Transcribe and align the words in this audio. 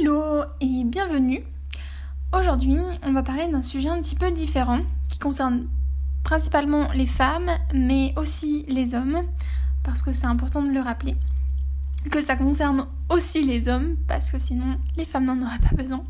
Hello 0.00 0.42
et 0.60 0.84
bienvenue. 0.84 1.42
Aujourd'hui, 2.32 2.78
on 3.02 3.12
va 3.12 3.22
parler 3.22 3.48
d'un 3.48 3.62
sujet 3.62 3.88
un 3.88 4.00
petit 4.00 4.14
peu 4.14 4.30
différent 4.30 4.80
qui 5.08 5.18
concerne 5.18 5.66
principalement 6.22 6.88
les 6.94 7.06
femmes, 7.06 7.50
mais 7.72 8.12
aussi 8.16 8.64
les 8.68 8.94
hommes, 8.94 9.22
parce 9.82 10.02
que 10.02 10.12
c'est 10.12 10.26
important 10.26 10.62
de 10.62 10.70
le 10.70 10.80
rappeler. 10.80 11.16
Que 12.10 12.20
ça 12.20 12.36
concerne 12.36 12.86
aussi 13.08 13.42
les 13.42 13.68
hommes, 13.68 13.96
parce 14.06 14.30
que 14.30 14.38
sinon 14.38 14.78
les 14.96 15.04
femmes 15.04 15.24
n'en 15.24 15.42
auraient 15.44 15.58
pas 15.58 15.74
besoin. 15.74 16.04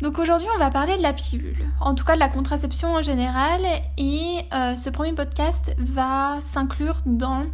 Donc 0.00 0.18
aujourd'hui, 0.18 0.48
on 0.54 0.58
va 0.58 0.70
parler 0.70 0.96
de 0.96 1.02
la 1.02 1.12
pilule, 1.12 1.66
en 1.80 1.94
tout 1.94 2.04
cas 2.04 2.14
de 2.14 2.20
la 2.20 2.28
contraception 2.28 2.94
en 2.94 3.02
général, 3.02 3.62
et 3.96 4.40
euh, 4.52 4.76
ce 4.76 4.90
premier 4.90 5.12
podcast 5.12 5.74
va 5.78 6.38
s'inclure 6.42 6.98
dans 7.06 7.46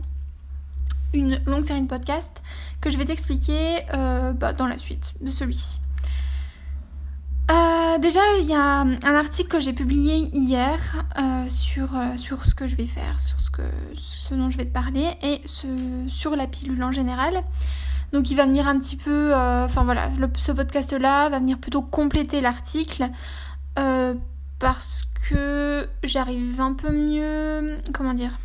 une 1.12 1.40
longue 1.46 1.64
série 1.64 1.82
de 1.82 1.88
podcasts 1.88 2.42
que 2.80 2.90
je 2.90 2.98
vais 2.98 3.04
t'expliquer 3.04 3.80
euh, 3.94 4.32
bah, 4.32 4.52
dans 4.52 4.66
la 4.66 4.78
suite 4.78 5.14
de 5.20 5.30
celui-ci. 5.30 5.80
Euh, 7.50 7.98
déjà, 7.98 8.20
il 8.40 8.46
y 8.46 8.54
a 8.54 8.82
un 8.82 9.14
article 9.16 9.48
que 9.48 9.60
j'ai 9.60 9.72
publié 9.72 10.16
hier 10.32 11.04
euh, 11.18 11.48
sur, 11.48 11.88
sur 12.16 12.46
ce 12.46 12.54
que 12.54 12.68
je 12.68 12.76
vais 12.76 12.86
faire, 12.86 13.18
sur 13.18 13.40
ce, 13.40 13.50
que, 13.50 13.62
ce 13.94 14.34
dont 14.34 14.50
je 14.50 14.56
vais 14.56 14.66
te 14.66 14.72
parler 14.72 15.08
et 15.22 15.40
sur 15.46 16.36
la 16.36 16.46
pilule 16.46 16.82
en 16.82 16.92
général. 16.92 17.42
Donc 18.12 18.30
il 18.30 18.36
va 18.36 18.44
venir 18.44 18.68
un 18.68 18.78
petit 18.78 18.96
peu, 18.96 19.34
enfin 19.34 19.84
voilà, 19.84 20.10
ce 20.36 20.52
podcast-là 20.52 21.28
va 21.28 21.38
venir 21.38 21.58
plutôt 21.58 21.82
compléter 21.82 22.40
l'article 22.40 23.08
parce 23.74 25.04
que 25.28 25.88
j'arrive 26.04 26.60
un 26.60 26.74
peu 26.74 26.92
mieux, 26.92 27.78
comment 27.92 28.14
dire, 28.14 28.38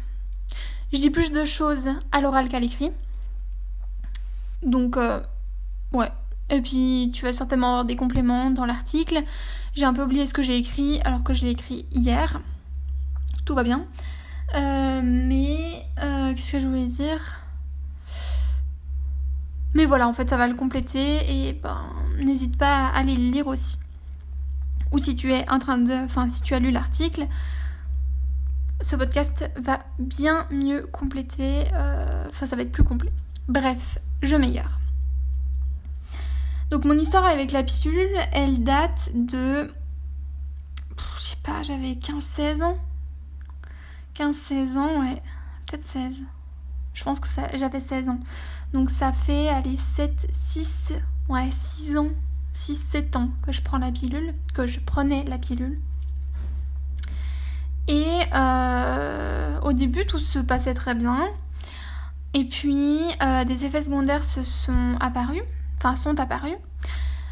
je 0.96 1.02
dis 1.02 1.10
plus 1.10 1.32
de 1.32 1.46
choses 1.46 1.90
à 2.12 2.22
l'oral 2.22 2.48
qu'à 2.48 2.60
l'écrit. 2.60 2.92
Donc, 4.64 4.98
euh, 4.98 5.20
ouais. 5.94 6.12
Et 6.50 6.62
puis, 6.62 7.12
tu 7.14 7.26
vas 7.26 7.34
certainement 7.34 7.70
avoir 7.70 7.86
des 7.86 7.96
compléments 7.96 8.52
dans 8.52 8.66
l'article. 8.66 9.24
J'ai 9.74 9.86
un 9.86 9.94
peu 9.94 10.04
oublié 10.04 10.26
ce 10.26 10.34
que 10.34 10.44
j'ai 10.44 10.58
écrit 10.58 11.02
alors 11.04 11.24
que 11.24 11.34
je 11.34 11.46
l'ai 11.46 11.52
écrit 11.52 11.86
hier. 11.92 12.40
Tout 13.46 13.56
va 13.56 13.64
bien. 13.64 13.86
Euh, 14.56 15.02
mais, 15.04 15.86
euh, 16.02 16.34
qu'est-ce 16.34 16.54
que 16.54 16.60
je 16.60 16.68
voulais 16.68 16.88
dire? 16.88 17.42
Mais 19.74 19.86
voilà, 19.86 20.08
en 20.08 20.14
fait, 20.14 20.30
ça 20.30 20.38
va 20.38 20.48
le 20.48 20.56
compléter 20.56 21.48
et 21.48 21.54
ben, 21.54 21.82
n'hésite 22.20 22.58
pas 22.58 22.88
à 22.88 22.98
aller 22.98 23.16
le 23.16 23.32
lire 23.32 23.48
aussi. 23.48 23.78
Ou 24.92 25.00
si 25.00 25.16
tu 25.18 25.34
es 25.34 25.50
en 25.50 25.60
train 25.60 25.78
de. 25.78 25.92
Enfin, 26.06 26.30
si 26.30 26.42
tu 26.42 26.54
as 26.54 26.60
lu 26.60 26.72
l'article, 26.72 27.28
ce 28.82 28.96
podcast 28.96 29.50
va 29.58 29.80
bien 30.00 30.48
mieux 30.52 30.86
compléter, 30.88 31.64
euh, 31.74 32.26
enfin 32.30 32.46
ça 32.46 32.56
va 32.56 32.62
être 32.62 32.72
plus 32.72 32.84
complet. 32.84 33.12
Bref, 33.48 34.00
je 34.22 34.36
m'égare. 34.36 34.80
Donc 36.72 36.86
mon 36.86 36.98
histoire 36.98 37.26
avec 37.26 37.52
la 37.52 37.64
pilule, 37.64 38.18
elle 38.34 38.64
date 38.64 39.10
de... 39.14 39.72
Je 41.18 41.22
sais 41.22 41.38
pas, 41.44 41.64
j'avais 41.64 41.94
15-16 41.94 42.64
ans. 42.64 42.78
15-16 44.16 44.78
ans, 44.78 45.02
ouais. 45.02 45.22
Peut-être 45.66 45.84
16. 45.86 46.18
Je 46.94 47.04
pense 47.04 47.20
que 47.20 47.28
j'avais 47.56 47.80
16 47.80 48.10
ans. 48.10 48.20
Donc 48.74 48.90
ça 48.90 49.14
fait, 49.14 49.50
allez, 49.50 49.76
7, 49.76 50.28
6, 50.32 50.94
ouais, 51.30 51.50
6 51.52 51.98
ans, 51.98 52.10
6-7 52.54 53.18
ans 53.18 53.30
que 53.46 53.52
je 53.52 53.62
prends 53.62 53.78
la 53.78 53.92
pilule, 53.92 54.34
que 54.54 54.66
je 54.66 54.80
prenais 54.80 55.24
la 55.26 55.38
pilule. 55.38 55.80
Et 57.88 58.06
euh, 58.34 59.60
au 59.62 59.74
début, 59.74 60.06
tout 60.06 60.20
se 60.20 60.40
passait 60.40 60.74
très 60.74 60.96
bien. 60.96 61.28
Et 62.34 62.46
puis, 62.46 63.00
euh, 63.24 63.46
des 63.46 63.66
effets 63.66 63.84
secondaires 63.84 64.26
se 64.26 64.44
sont 64.44 64.98
apparus, 65.00 65.44
enfin 65.78 65.96
sont 65.96 66.20
apparus. 66.20 66.56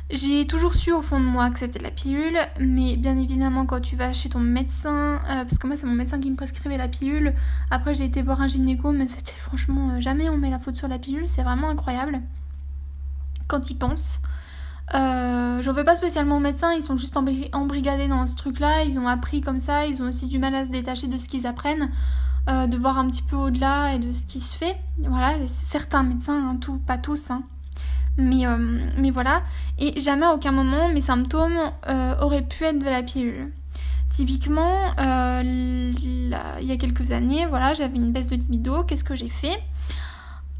J'ai 0.10 0.46
toujours 0.46 0.76
su 0.76 0.92
au 0.92 1.02
fond 1.02 1.20
de 1.20 1.26
moi 1.26 1.50
que 1.50 1.60
c'était 1.60 1.80
la 1.80 1.90
pilule, 1.90 2.38
mais 2.60 2.98
bien 2.98 3.18
évidemment 3.18 3.66
quand 3.66 3.80
tu 3.80 3.96
vas 3.96 4.14
chez 4.14 4.30
ton 4.30 4.40
médecin, 4.40 5.16
euh, 5.30 5.44
parce 5.44 5.58
que 5.58 5.66
moi 5.66 5.76
c'est 5.76 5.88
mon 5.88 5.96
médecin 5.96 6.20
qui 6.20 6.30
me 6.30 6.36
prescrivait 6.36 6.78
la 6.78 6.88
pilule, 6.88 7.34
après 7.72 7.94
j'ai 7.94 8.04
été 8.04 8.22
voir 8.22 8.42
un 8.42 8.48
gynéco, 8.48 8.92
mais 8.92 9.08
c'était 9.08 9.32
franchement 9.32 10.00
jamais 10.02 10.30
on 10.30 10.38
met 10.38 10.50
la 10.50 10.60
faute 10.60 10.76
sur 10.76 10.88
la 10.88 11.00
pilule, 11.00 11.28
c'est 11.28 11.42
vraiment 11.42 11.70
incroyable 11.70 12.22
quand 13.48 13.72
il 13.72 13.76
pense. 13.76 14.20
Euh, 14.94 15.44
J'en 15.64 15.72
veux 15.72 15.86
pas 15.86 15.96
spécialement 15.96 16.38
aux 16.38 16.42
médecins, 16.42 16.74
ils 16.74 16.82
sont 16.82 16.98
juste 16.98 17.16
embrigadés 17.16 18.10
dans 18.10 18.28
ce 18.28 18.36
truc-là, 18.36 18.84
ils 18.84 19.00
ont 19.00 19.08
appris 19.08 19.40
comme 19.40 19.60
ça, 19.60 19.86
ils 19.86 20.02
ont 20.04 20.10
aussi 20.10 20.28
du 20.28 20.40
mal 20.40 20.54
à 20.56 20.66
se 20.66 20.72
détacher 20.72 21.08
de 21.08 21.18
ce 21.18 21.30
qu'ils 21.30 21.48
apprennent, 21.48 21.90
euh, 22.50 22.68
de 22.68 22.76
voir 22.76 22.98
un 22.98 23.08
petit 23.08 23.22
peu 23.22 23.38
au-delà 23.38 23.94
et 23.94 24.00
de 24.00 24.12
ce 24.12 24.26
qui 24.26 24.42
se 24.42 24.58
fait. 24.58 24.76
Voilà, 25.00 25.36
certains 25.48 26.04
médecins, 26.04 26.50
hein, 26.50 26.58
tout, 26.60 26.80
pas 26.80 26.98
tous, 26.98 27.32
hein. 27.32 27.44
mais, 28.18 28.46
euh, 28.46 28.58
mais 28.98 29.10
voilà. 29.10 29.44
Et 29.80 30.02
jamais 30.02 30.26
à 30.26 30.34
aucun 30.34 30.52
moment 30.52 30.90
mes 30.90 31.00
symptômes 31.00 31.72
euh, 31.88 32.16
auraient 32.20 32.42
pu 32.42 32.66
être 32.66 32.80
de 32.80 32.90
la 32.90 33.02
pilule. 33.02 33.54
Typiquement, 34.10 34.94
il 35.40 35.96
y 36.62 36.72
a 36.72 36.78
quelques 36.78 37.12
années, 37.12 37.46
voilà, 37.46 37.74
j'avais 37.74 37.96
une 37.96 38.12
baisse 38.12 38.28
de 38.28 38.36
libido, 38.36 38.84
qu'est-ce 38.84 39.06
que 39.06 39.16
j'ai 39.16 39.30
fait? 39.30 39.58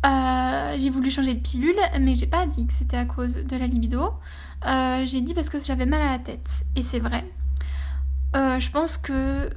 Euh, 0.06 0.76
j'ai 0.78 0.90
voulu 0.90 1.10
changer 1.10 1.34
de 1.34 1.40
pilule, 1.40 1.76
mais 2.00 2.16
j'ai 2.16 2.28
pas 2.28 2.46
dit 2.46 2.66
que 2.68 2.74
c'était 2.74 2.98
à 2.98 3.06
cause 3.06 3.36
de 3.36 3.56
la 3.56 3.68
libido. 3.68 4.12
Euh, 4.66 5.06
j'ai 5.06 5.22
dit 5.22 5.34
parce 5.34 5.50
que 5.50 5.60
j'avais 5.60 5.86
mal 5.86 6.02
à 6.02 6.12
la 6.12 6.20
tête. 6.20 6.66
Et 6.76 6.82
c'est 6.82 7.00
vrai. 7.00 7.26
Euh, 8.36 8.60
je 8.60 8.70
pense 8.72 8.98
que 8.98 9.50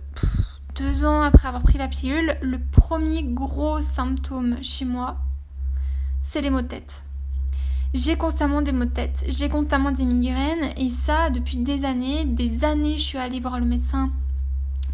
deux 0.77 1.05
ans 1.05 1.23
après 1.23 1.49
avoir 1.49 1.62
pris 1.62 1.79
la 1.79 1.89
pilule, 1.89 2.37
le 2.43 2.59
premier 2.61 3.23
gros 3.23 3.81
symptôme 3.81 4.62
chez 4.62 4.85
moi, 4.85 5.17
c'est 6.23 6.43
les 6.43 6.51
maux 6.51 6.62
de 6.62 6.67
tête. 6.67 7.03
J'ai 7.95 8.17
constamment 8.17 8.62
des 8.62 8.73
maux 8.73 8.85
de 8.85 8.91
tête, 8.91 9.25
j'ai 9.29 9.49
constamment 9.49 9.91
des 9.91 10.05
migraines, 10.05 10.71
et 10.77 10.91
ça 10.91 11.31
depuis 11.31 11.56
des 11.56 11.85
années. 11.85 12.25
Des 12.27 12.65
années, 12.65 12.99
je 12.99 13.03
suis 13.03 13.19
allée 13.19 13.41
voir 13.41 13.59
le 13.59 13.65
médecin 13.65 14.11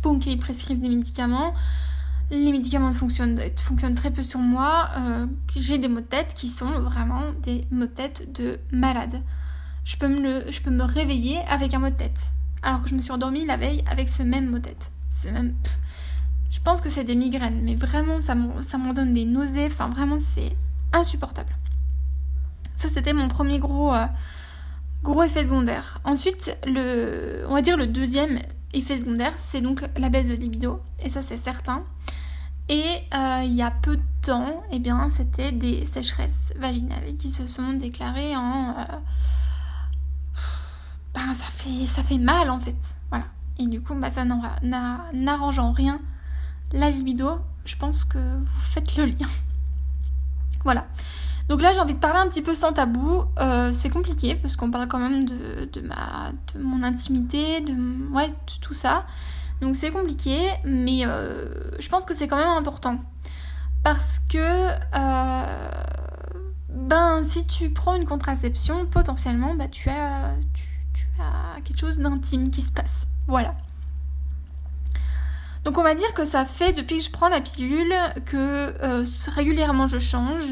pour 0.03 0.19
qu'il 0.19 0.39
prescrive 0.39 0.81
des 0.81 0.89
médicaments 0.89 1.53
les 2.33 2.53
médicaments 2.53 2.93
fonctionnent, 2.93 3.39
très 3.95 4.11
peu 4.11 4.23
sur 4.23 4.41
moi. 4.41 4.89
Euh, 4.97 5.27
j'ai 5.55 5.79
des 5.79 5.89
maux 5.89 6.01
de 6.01 6.07
tête 6.07 6.33
qui 6.35 6.49
sont 6.49 6.81
vraiment 6.81 7.23
des 7.43 7.67
maux 7.71 7.85
de 7.85 7.91
tête 7.91 8.33
de 8.33 8.59
malade. 8.73 9.23
Je 9.85 9.97
peux, 9.97 10.09
me 10.09 10.83
réveiller 10.83 11.39
avec 11.49 11.75
un 11.75 11.79
mot 11.79 11.91
de 11.91 11.95
tête. 11.95 12.33
Alors 12.63 12.83
que 12.83 12.89
je 12.89 12.95
me 12.95 13.01
suis 13.01 13.13
endormie 13.13 13.45
la 13.45 13.57
veille 13.57 13.85
avec 13.91 14.09
ce 14.09 14.23
même 14.23 14.49
mot 14.49 14.59
de 14.59 14.65
tête. 14.65 14.93
Je 16.51 16.61
pense 16.61 16.81
que 16.81 16.89
c'est 16.89 17.05
des 17.05 17.17
migraines, 17.17 17.61
mais 17.63 17.75
vraiment 17.75 18.21
ça 18.21 18.35
m'en 18.35 18.95
donne 18.95 19.13
des 19.13 19.25
nausées. 19.25 19.67
Enfin 19.67 19.91
vraiment 19.91 20.19
c'est 20.19 20.57
insupportable. 20.93 21.55
Ça 22.77 22.89
c'était 22.89 23.13
mon 23.13 23.29
premier 23.29 23.59
gros, 23.59 23.93
euh, 23.93 24.07
effet 25.25 25.47
secondaire. 25.47 26.01
Ensuite, 26.05 26.57
on 26.67 27.55
va 27.55 27.63
dire 27.63 27.77
le 27.77 27.87
deuxième 27.87 28.39
effet 28.73 29.01
secondaire, 29.01 29.33
c'est 29.37 29.61
donc 29.61 29.83
la 29.99 30.09
baisse 30.09 30.29
de 30.29 30.35
libido. 30.35 30.81
Et 31.05 31.11
ça 31.11 31.21
c'est 31.21 31.37
certain. 31.37 31.85
Et 32.69 32.85
euh, 33.15 33.43
il 33.45 33.55
y 33.55 33.63
a 33.63 33.71
peu 33.71 33.97
de 33.97 34.03
temps, 34.23 34.63
eh 34.71 34.79
bien, 34.79 35.09
c'était 35.11 35.53
des 35.53 35.85
sécheresses 35.87 36.53
vaginales 36.59 37.17
qui 37.19 37.31
se 37.31 37.47
sont 37.47 37.73
déclarées 37.75 38.37
en... 38.37 38.77
Euh, 38.79 38.99
ben, 41.15 41.35
ça 41.35 41.47
fait, 41.47 41.87
ça 41.87 42.03
fait 42.03 42.19
mal 42.19 42.51
en 42.51 42.61
fait. 42.61 42.77
Voilà. 43.11 43.27
Et 43.59 43.67
du 43.67 43.81
coup, 43.81 43.95
bah, 43.95 44.11
ça 44.11 44.25
n'arrange 44.25 45.59
en 45.59 45.73
rien 45.73 46.01
la 46.73 46.91
libido. 46.91 47.41
Je 47.65 47.77
pense 47.77 48.05
que 48.05 48.19
vous 48.19 48.61
faites 48.61 48.97
le 48.97 49.07
lien. 49.07 49.29
Voilà. 50.65 50.87
Donc 51.49 51.61
là, 51.61 51.73
j'ai 51.73 51.81
envie 51.81 51.95
de 51.95 51.99
parler 51.99 52.19
un 52.19 52.29
petit 52.29 52.43
peu 52.43 52.55
sans 52.55 52.73
tabou. 52.73 53.25
Euh, 53.39 53.73
c'est 53.73 53.91
compliqué 53.91 54.37
parce 54.37 54.57
qu'on 54.57 54.71
parle 54.71 54.89
quand 54.89 54.99
même 54.99 55.25
de, 55.25 55.69
de, 55.71 55.81
ma, 55.81 56.33
de 56.55 56.63
mon 56.63 56.83
intimité, 56.83 57.61
de, 57.61 57.75
ouais, 58.13 58.29
de 58.29 58.61
tout 58.61 58.75
ça. 58.75 59.05
Donc 59.63 59.77
c'est 59.77 59.93
compliqué, 59.93 60.37
mais 60.65 61.07
euh, 61.07 61.47
je 61.79 61.89
pense 61.89 62.05
que 62.05 62.15
c'est 62.15 62.27
quand 62.27 62.37
même 62.37 62.49
important. 62.49 62.99
Parce 63.85 64.19
que, 64.29 64.39
euh, 64.39 65.45
ben, 66.69 67.25
si 67.25 67.47
tu 67.47 67.71
prends 67.71 67.95
une 67.95 68.05
contraception, 68.05 68.87
potentiellement, 68.87 69.55
tu, 69.71 69.89
as, 69.89 70.33
tu, 70.53 71.07
as 71.21 71.61
quelque 71.61 71.79
chose 71.79 71.99
d'intime 71.99 72.51
qui 72.51 72.61
se 72.61 72.73
passe. 72.73 73.07
Voilà. 73.29 73.55
Donc 75.63 75.79
on 75.79 75.85
va 75.85 75.95
dire 75.95 76.13
que 76.13 76.25
ça 76.25 76.45
fait 76.45 76.73
depuis 76.73 76.99
que 76.99 77.05
je 77.05 77.11
prends 77.13 77.29
la 77.29 77.41
pilule 77.41 77.95
que 78.27 78.75
euh, 78.83 79.05
régulièrement 79.29 79.87
je 79.87 80.01
change. 80.01 80.43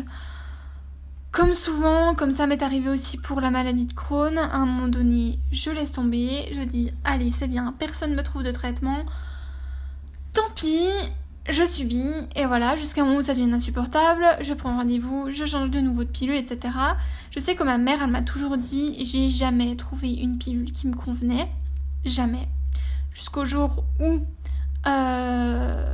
Comme 1.32 1.54
souvent, 1.54 2.16
comme 2.16 2.32
ça 2.32 2.48
m'est 2.48 2.60
arrivé 2.60 2.90
aussi 2.90 3.16
pour 3.16 3.40
la 3.40 3.52
maladie 3.52 3.86
de 3.86 3.92
Crohn, 3.92 4.36
à 4.36 4.56
un 4.56 4.66
moment 4.66 4.88
donné, 4.88 5.38
je 5.52 5.70
laisse 5.70 5.92
tomber, 5.92 6.50
je 6.52 6.64
dis 6.64 6.92
allez 7.04 7.30
c'est 7.30 7.46
bien, 7.46 7.72
personne 7.78 8.10
ne 8.10 8.16
me 8.16 8.22
trouve 8.24 8.42
de 8.42 8.50
traitement, 8.50 9.04
tant 10.32 10.50
pis, 10.56 10.88
je 11.48 11.62
subis, 11.62 12.10
et 12.34 12.46
voilà, 12.46 12.74
jusqu'à 12.74 13.02
un 13.02 13.04
moment 13.04 13.18
où 13.18 13.22
ça 13.22 13.34
devient 13.34 13.52
insupportable, 13.52 14.24
je 14.40 14.52
prends 14.54 14.76
rendez-vous, 14.76 15.30
je 15.30 15.44
change 15.44 15.70
de 15.70 15.78
nouveau 15.78 16.02
de 16.02 16.08
pilule, 16.08 16.34
etc. 16.34 16.74
Je 17.30 17.38
sais 17.38 17.54
que 17.54 17.62
ma 17.62 17.78
mère, 17.78 18.00
elle 18.02 18.10
m'a 18.10 18.22
toujours 18.22 18.56
dit, 18.56 18.96
j'ai 19.04 19.30
jamais 19.30 19.76
trouvé 19.76 20.10
une 20.10 20.36
pilule 20.36 20.72
qui 20.72 20.88
me 20.88 20.96
convenait, 20.96 21.48
jamais. 22.04 22.48
Jusqu'au 23.12 23.44
jour 23.44 23.84
où, 24.00 24.20
euh, 24.88 25.84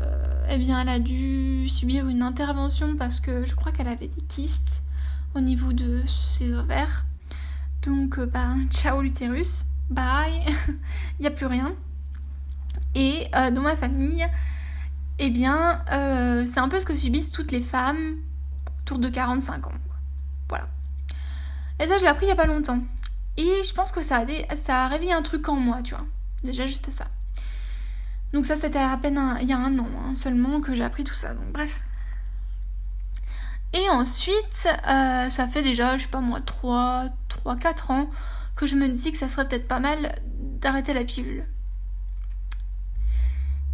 eh 0.48 0.56
bien, 0.56 0.80
elle 0.80 0.88
a 0.88 0.98
dû 0.98 1.68
subir 1.68 2.08
une 2.08 2.22
intervention 2.22 2.96
parce 2.96 3.20
que 3.20 3.44
je 3.44 3.54
crois 3.54 3.70
qu'elle 3.70 3.88
avait 3.88 4.08
des 4.08 4.22
kystes 4.28 4.80
au 5.36 5.40
niveau 5.40 5.72
de 5.72 6.02
ses 6.06 6.52
ovaires. 6.52 7.04
Donc, 7.82 8.18
euh, 8.18 8.26
bah, 8.26 8.54
ciao 8.70 9.02
l'utérus, 9.02 9.66
bye, 9.90 10.32
il 11.18 11.20
n'y 11.20 11.26
a 11.26 11.30
plus 11.30 11.46
rien. 11.46 11.74
Et 12.94 13.28
euh, 13.36 13.50
dans 13.50 13.60
ma 13.60 13.76
famille, 13.76 14.26
eh 15.18 15.30
bien, 15.30 15.82
euh, 15.92 16.46
c'est 16.46 16.60
un 16.60 16.68
peu 16.68 16.80
ce 16.80 16.86
que 16.86 16.96
subissent 16.96 17.30
toutes 17.30 17.52
les 17.52 17.60
femmes 17.60 18.16
autour 18.80 18.98
de 18.98 19.08
45 19.08 19.66
ans. 19.66 19.72
Voilà. 20.48 20.68
Et 21.78 21.86
ça, 21.86 21.98
je 21.98 22.02
l'ai 22.02 22.08
appris 22.08 22.24
il 22.24 22.28
n'y 22.28 22.32
a 22.32 22.36
pas 22.36 22.46
longtemps. 22.46 22.80
Et 23.36 23.62
je 23.64 23.74
pense 23.74 23.92
que 23.92 24.02
ça 24.02 24.24
a, 24.24 24.56
ça 24.56 24.84
a 24.84 24.88
réveillé 24.88 25.12
un 25.12 25.22
truc 25.22 25.48
en 25.48 25.56
moi, 25.56 25.82
tu 25.82 25.94
vois. 25.94 26.06
Déjà, 26.42 26.66
juste 26.66 26.90
ça. 26.90 27.06
Donc 28.32 28.46
ça, 28.46 28.56
c'était 28.56 28.78
à 28.78 28.96
peine 28.96 29.20
il 29.42 29.48
y 29.48 29.52
a 29.52 29.58
un 29.58 29.78
an 29.78 29.86
hein, 30.02 30.14
seulement 30.14 30.60
que 30.60 30.74
j'ai 30.74 30.84
appris 30.84 31.04
tout 31.04 31.14
ça. 31.14 31.34
Donc 31.34 31.52
bref. 31.52 31.80
Et 33.76 33.90
ensuite, 33.90 34.68
euh, 34.88 35.28
ça 35.28 35.46
fait 35.48 35.60
déjà, 35.62 35.98
je 35.98 36.04
sais 36.04 36.08
pas 36.08 36.20
moi, 36.20 36.40
3, 36.40 37.08
3, 37.28 37.56
4 37.56 37.90
ans 37.90 38.08
que 38.54 38.66
je 38.66 38.74
me 38.74 38.88
dis 38.88 39.12
que 39.12 39.18
ça 39.18 39.28
serait 39.28 39.46
peut-être 39.46 39.68
pas 39.68 39.80
mal 39.80 40.18
d'arrêter 40.30 40.94
la 40.94 41.04
pilule. 41.04 41.44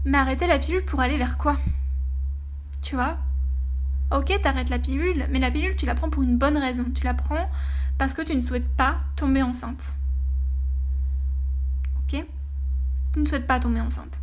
Mais 0.05 0.19
arrêter 0.19 0.49
la 0.49 0.59
pilule 0.59 0.85
pour 0.85 0.99
aller 0.99 1.19
vers 1.19 1.39
quoi? 1.39 1.57
Tu 2.81 2.97
vois? 2.97 3.17
Ok, 4.11 4.33
t'arrêtes 4.43 4.71
la 4.71 4.81
pilule, 4.81 5.27
mais 5.31 5.39
la 5.39 5.53
pilule, 5.53 5.77
tu 5.77 5.87
la 5.87 5.95
prends 5.95 6.11
pour 6.11 6.25
une 6.25 6.37
bonne 6.37 6.59
raison. 6.59 6.85
Tu 6.93 7.05
la 7.05 7.15
prends 7.15 7.49
parce 7.97 8.13
que 8.13 8.23
tu 8.23 8.35
ne 8.35 8.41
souhaites 8.41 8.69
pas 8.77 8.99
tomber 9.15 9.43
enceinte. 9.43 9.95
Ok? 11.99 12.27
Tu 13.13 13.21
ne 13.21 13.25
souhaites 13.25 13.47
pas 13.47 13.61
tomber 13.61 13.81
enceinte. 13.81 14.21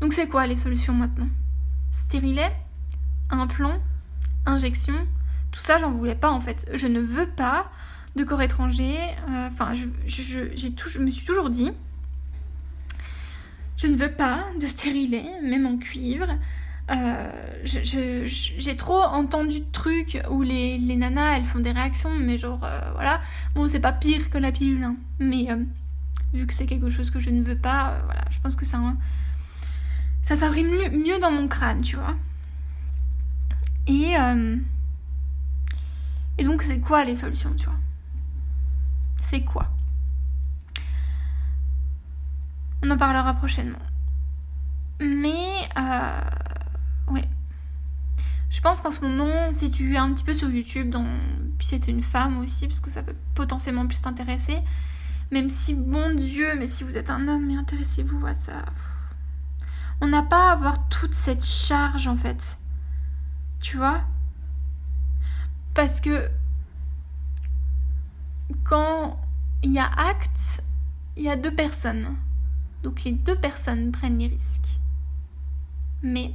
Donc 0.00 0.12
c'est 0.12 0.26
quoi 0.26 0.48
les 0.48 0.56
solutions 0.56 0.94
maintenant? 0.94 1.28
Stérilet 1.92 2.52
Implant 3.30 3.78
Injection 4.46 4.94
Tout 5.52 5.60
ça, 5.60 5.78
j'en 5.78 5.92
voulais 5.92 6.14
pas 6.14 6.30
en 6.30 6.40
fait. 6.40 6.68
Je 6.74 6.86
ne 6.86 7.00
veux 7.00 7.26
pas 7.26 7.70
de 8.16 8.24
corps 8.24 8.42
étranger. 8.42 8.96
Euh, 9.28 9.48
enfin, 9.48 9.72
je, 9.74 9.86
je, 10.06 10.44
je 10.56 11.00
me 11.00 11.10
suis 11.10 11.26
toujours 11.26 11.50
dit 11.50 11.72
je 13.78 13.86
ne 13.86 13.96
veux 13.96 14.10
pas 14.10 14.44
de 14.60 14.66
stérilet, 14.66 15.24
même 15.42 15.64
en 15.64 15.78
cuivre. 15.78 16.26
Euh, 16.90 17.30
j'ai 17.64 18.76
trop 18.76 19.02
entendu 19.02 19.60
de 19.60 19.70
trucs 19.70 20.20
où 20.30 20.42
les, 20.42 20.78
nanas 20.78 21.36
elles 21.36 21.44
font 21.44 21.60
des 21.60 21.70
réactions, 21.70 22.10
mais 22.18 22.38
genre 22.38 22.60
euh, 22.64 22.80
voilà. 22.94 23.20
Bon, 23.54 23.68
c'est 23.68 23.80
pas 23.80 23.92
pire 23.92 24.30
que 24.30 24.38
la 24.38 24.50
pilule, 24.50 24.82
hein. 24.82 24.96
mais 25.20 25.46
vu 26.34 26.46
que 26.46 26.54
c'est 26.54 26.66
quelque 26.66 26.90
chose 26.90 27.10
que 27.10 27.20
je 27.20 27.30
ne 27.30 27.42
veux 27.42 27.56
pas, 27.56 28.00
voilà, 28.04 28.24
je 28.30 28.40
pense 28.40 28.56
que 28.56 28.64
ça, 28.64 28.80
ça 30.24 30.50
mieux, 30.50 31.20
dans 31.20 31.30
mon 31.30 31.46
crâne, 31.46 31.82
tu 31.82 31.96
vois. 31.96 32.16
Et, 33.88 34.14
et 36.36 36.44
donc, 36.44 36.62
c'est 36.62 36.78
quoi 36.78 37.04
les 37.04 37.16
solutions, 37.16 37.54
tu 37.56 37.64
vois? 37.64 37.78
C'est 39.20 39.42
quoi? 39.42 39.66
On 42.82 42.90
en 42.90 42.98
parlera 42.98 43.34
prochainement. 43.34 43.78
Mais, 45.00 45.68
euh, 45.76 47.12
ouais. 47.12 47.24
Je 48.50 48.60
pense 48.60 48.80
qu'en 48.80 48.92
ce 48.92 49.04
moment, 49.04 49.52
si 49.52 49.70
tu 49.70 49.94
es 49.94 49.98
un 49.98 50.12
petit 50.12 50.24
peu 50.24 50.34
sur 50.34 50.50
YouTube, 50.50 50.94
puis 51.58 51.66
c'est 51.66 51.88
une 51.88 52.02
femme 52.02 52.38
aussi, 52.38 52.66
parce 52.66 52.80
que 52.80 52.90
ça 52.90 53.02
peut 53.02 53.16
potentiellement 53.34 53.86
plus 53.86 54.00
t'intéresser, 54.00 54.58
même 55.30 55.48
si, 55.48 55.74
bon 55.74 56.14
Dieu, 56.16 56.54
mais 56.58 56.66
si 56.66 56.84
vous 56.84 56.96
êtes 56.96 57.10
un 57.10 57.26
homme, 57.26 57.46
mais 57.46 57.56
intéressez-vous 57.56 58.26
à 58.26 58.34
ça. 58.34 58.64
On 60.00 60.06
n'a 60.06 60.22
pas 60.22 60.50
à 60.50 60.52
avoir 60.52 60.88
toute 60.88 61.14
cette 61.14 61.44
charge, 61.44 62.06
en 62.06 62.16
fait. 62.16 62.58
Tu 63.60 63.76
vois? 63.76 64.02
Parce 65.74 66.00
que 66.00 66.28
quand 68.64 69.20
il 69.62 69.72
y 69.72 69.78
a 69.78 69.86
acte, 69.86 70.62
il 71.16 71.24
y 71.24 71.28
a 71.28 71.36
deux 71.36 71.54
personnes. 71.54 72.16
Donc 72.82 73.04
les 73.04 73.12
deux 73.12 73.36
personnes 73.36 73.92
prennent 73.92 74.18
les 74.18 74.28
risques. 74.28 74.78
Mais 76.02 76.32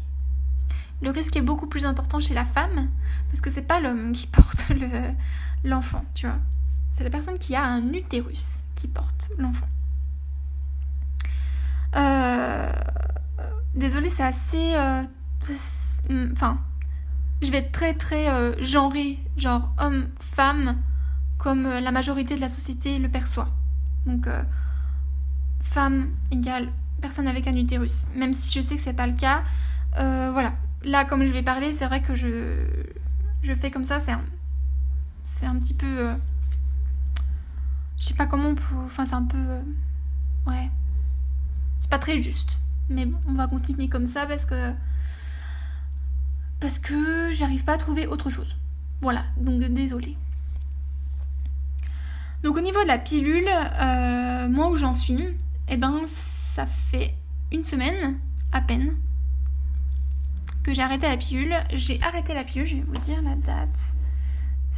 le 1.01 1.09
risque 1.09 1.35
est 1.35 1.41
beaucoup 1.41 1.67
plus 1.67 1.85
important 1.85 2.19
chez 2.19 2.33
la 2.33 2.45
femme 2.45 2.89
parce 3.29 3.41
que 3.41 3.49
c'est 3.49 3.63
pas 3.63 3.79
l'homme 3.79 4.11
qui 4.11 4.27
porte 4.31 4.71
l'enfant, 5.63 6.05
tu 6.13 6.27
vois. 6.27 6.39
C'est 6.91 7.03
la 7.03 7.09
personne 7.09 7.37
qui 7.39 7.55
a 7.55 7.65
un 7.65 7.91
utérus 7.93 8.59
qui 8.75 8.87
porte 8.87 9.31
l'enfant. 9.37 9.67
Euh, 11.95 12.71
désolée, 13.75 14.09
c'est 14.09 14.23
assez. 14.23 14.75
Euh, 14.75 15.03
enfin, 16.33 16.59
je 17.43 17.51
vais 17.51 17.59
être 17.59 17.71
très 17.71 17.93
très 17.93 18.29
euh, 18.29 18.53
genre 19.37 19.73
homme-femme, 19.79 20.77
comme 21.37 21.63
la 21.63 21.91
majorité 21.91 22.35
de 22.35 22.41
la 22.41 22.49
société 22.49 22.99
le 22.99 23.09
perçoit. 23.09 23.49
Donc, 24.05 24.27
femme 25.61 26.09
égale 26.31 26.69
personne 27.03 27.27
avec 27.27 27.47
un 27.47 27.55
utérus. 27.55 28.07
Même 28.15 28.33
si 28.33 28.57
je 28.57 28.65
sais 28.65 28.75
que 28.77 28.81
c'est 28.81 28.93
pas 28.93 29.07
le 29.07 29.13
cas. 29.13 29.43
Euh, 29.99 30.29
voilà. 30.31 30.53
Là, 30.83 31.03
comme 31.03 31.25
je 31.25 31.31
vais 31.31 31.43
parler, 31.43 31.73
c'est 31.73 31.85
vrai 31.85 32.01
que 32.01 32.15
je, 32.15 32.65
je 33.41 33.53
fais 33.53 33.69
comme 33.71 33.85
ça. 33.85 33.99
C'est 33.99 34.11
un, 34.11 34.23
c'est 35.25 35.45
un 35.45 35.57
petit 35.59 35.73
peu. 35.73 35.99
Euh, 35.99 36.15
je 37.97 38.05
sais 38.05 38.13
pas 38.13 38.25
comment 38.25 38.49
on 38.49 38.55
peut. 38.55 38.75
Enfin, 38.85 39.05
c'est 39.05 39.15
un 39.15 39.23
peu. 39.25 39.37
Euh, 39.37 39.61
ouais. 40.47 40.69
C'est 41.81 41.89
pas 41.89 41.99
très 41.99 42.21
juste. 42.21 42.61
Mais 42.89 43.05
bon, 43.05 43.17
on 43.27 43.33
va 43.33 43.47
continuer 43.47 43.89
comme 43.89 44.05
ça 44.05 44.25
parce 44.25 44.45
que. 44.45 44.71
Parce 46.63 46.79
que 46.79 47.29
j'arrive 47.33 47.65
pas 47.65 47.73
à 47.73 47.77
trouver 47.77 48.07
autre 48.07 48.29
chose. 48.29 48.55
Voilà. 49.01 49.25
Donc, 49.35 49.59
désolée. 49.59 50.15
Donc, 52.41 52.55
au 52.55 52.61
niveau 52.61 52.81
de 52.83 52.87
la 52.87 52.97
pilule, 52.97 53.49
moi 54.49 54.69
où 54.69 54.77
j'en 54.77 54.93
suis, 54.93 55.35
eh 55.67 55.75
ben, 55.75 56.03
ça 56.07 56.65
fait 56.65 57.15
une 57.51 57.65
semaine 57.65 58.17
à 58.53 58.61
peine 58.61 58.95
que 60.63 60.73
j'ai 60.73 60.81
arrêté 60.81 61.09
la 61.09 61.17
pilule. 61.17 61.53
J'ai 61.73 62.01
arrêté 62.01 62.33
la 62.33 62.45
pilule, 62.45 62.65
je 62.65 62.75
vais 62.77 62.83
vous 62.87 62.97
dire 63.01 63.21
la 63.21 63.35
date. 63.35 63.97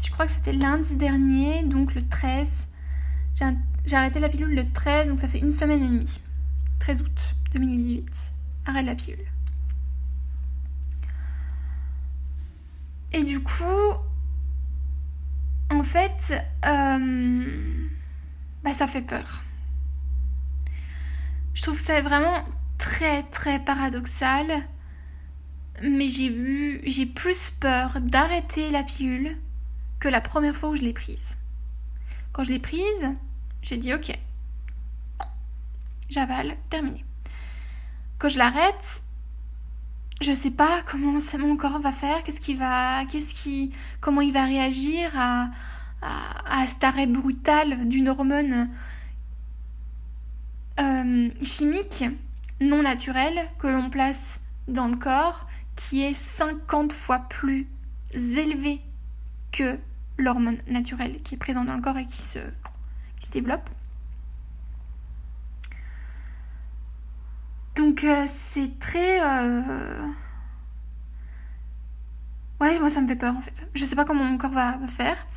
Je 0.03 0.09
crois 0.09 0.25
que 0.25 0.31
c'était 0.31 0.53
lundi 0.53 0.95
dernier, 0.95 1.61
donc 1.61 1.93
le 1.93 2.07
13. 2.07 2.65
J'ai 3.85 3.95
arrêté 3.95 4.19
la 4.19 4.29
pilule 4.29 4.55
le 4.55 4.67
13, 4.71 5.07
donc 5.07 5.19
ça 5.19 5.27
fait 5.27 5.37
une 5.37 5.51
semaine 5.51 5.83
et 5.83 5.87
demie. 5.87 6.19
13 6.79 7.03
août 7.03 7.35
2018. 7.53 8.31
Arrêt 8.65 8.81
de 8.81 8.87
la 8.87 8.95
pilule. 8.95 9.19
Et 13.15 13.23
du 13.23 13.39
coup, 13.39 13.93
en 15.71 15.83
fait, 15.85 16.33
euh, 16.65 17.87
bah 18.61 18.73
ça 18.73 18.87
fait 18.87 19.01
peur. 19.01 19.41
Je 21.53 21.61
trouve 21.61 21.77
que 21.77 21.81
c'est 21.81 22.01
vraiment 22.01 22.43
très 22.77 23.23
très 23.23 23.59
paradoxal. 23.59 24.45
Mais 25.81 26.09
j'ai 26.09 26.27
eu, 26.27 26.81
j'ai 26.85 27.05
plus 27.05 27.51
peur 27.51 28.01
d'arrêter 28.01 28.69
la 28.69 28.83
pilule 28.83 29.37
que 30.01 30.09
la 30.09 30.19
première 30.19 30.55
fois 30.55 30.71
où 30.71 30.75
je 30.75 30.81
l'ai 30.81 30.91
prise. 30.91 31.37
Quand 32.33 32.43
je 32.43 32.51
l'ai 32.51 32.59
prise, 32.59 33.13
j'ai 33.61 33.77
dit 33.77 33.93
ok, 33.93 34.11
j'avale, 36.09 36.57
terminé. 36.69 37.05
Quand 38.17 38.27
je 38.27 38.39
l'arrête, 38.39 39.03
je 40.21 40.33
sais 40.33 40.51
pas 40.51 40.81
comment 40.89 41.19
mon 41.39 41.57
corps 41.57 41.79
va 41.79 41.91
faire, 41.91 42.23
qu'est-ce 42.23 42.39
qui 42.39 42.55
va, 42.55 43.05
qu'est-ce 43.05 43.33
qui, 43.33 43.71
comment 43.99 44.21
il 44.21 44.33
va 44.33 44.45
réagir 44.45 45.11
à, 45.17 45.49
à, 46.01 46.67
cet 46.67 46.83
arrêt 46.83 47.07
brutal 47.07 47.87
d'une 47.87 48.09
hormone 48.09 48.69
euh, 50.79 51.29
chimique 51.41 52.05
non 52.61 52.81
naturel 52.81 53.49
que 53.59 53.67
l'on 53.67 53.89
place 53.89 54.39
dans 54.67 54.87
le 54.87 54.97
corps 54.97 55.47
qui 55.75 56.03
est 56.03 56.13
50 56.13 56.93
fois 56.93 57.19
plus 57.19 57.67
élevé 58.13 58.81
que 59.51 59.77
l'hormone 60.17 60.57
naturelle 60.67 61.17
qui 61.17 61.35
est 61.35 61.37
présente 61.37 61.67
dans 61.67 61.75
le 61.75 61.81
corps 61.81 61.97
et 61.97 62.05
qui 62.05 62.17
se, 62.17 62.39
qui 63.19 63.27
se 63.27 63.31
développe. 63.31 63.69
Donc 67.75 68.03
euh, 68.03 68.25
c'est 68.29 68.79
très... 68.79 69.21
Euh, 69.21 70.07
ouais, 72.61 72.79
moi 72.79 72.89
ça 72.89 73.01
me 73.01 73.07
fait 73.07 73.15
peur 73.15 73.35
en 73.35 73.41
fait. 73.41 73.67
Je 73.73 73.85
sais 73.85 73.95
pas 73.95 74.05
comment 74.05 74.23
mon 74.23 74.37
corps 74.37 74.51
va 74.51 74.79
faire. 74.87 75.27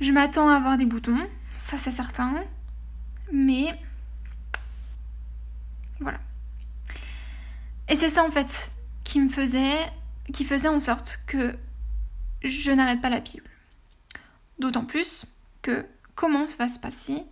Je 0.00 0.12
m'attends 0.12 0.48
à 0.48 0.56
avoir 0.56 0.78
des 0.78 0.86
boutons, 0.86 1.26
ça 1.54 1.78
c'est 1.78 1.90
certain. 1.90 2.34
Mais 3.32 3.78
voilà. 6.00 6.20
Et 7.88 7.96
c'est 7.96 8.10
ça 8.10 8.24
en 8.24 8.30
fait 8.30 8.70
qui 9.04 9.20
me 9.20 9.30
faisait, 9.30 9.76
qui 10.32 10.44
faisait 10.44 10.68
en 10.68 10.80
sorte 10.80 11.20
que 11.26 11.56
je 12.44 12.70
n'arrête 12.70 13.00
pas 13.00 13.10
la 13.10 13.20
pilule. 13.20 13.48
D'autant 14.58 14.84
plus 14.84 15.24
que 15.62 15.86
comment 16.14 16.44
va 16.58 16.68
se 16.68 16.78
passer 16.78 17.24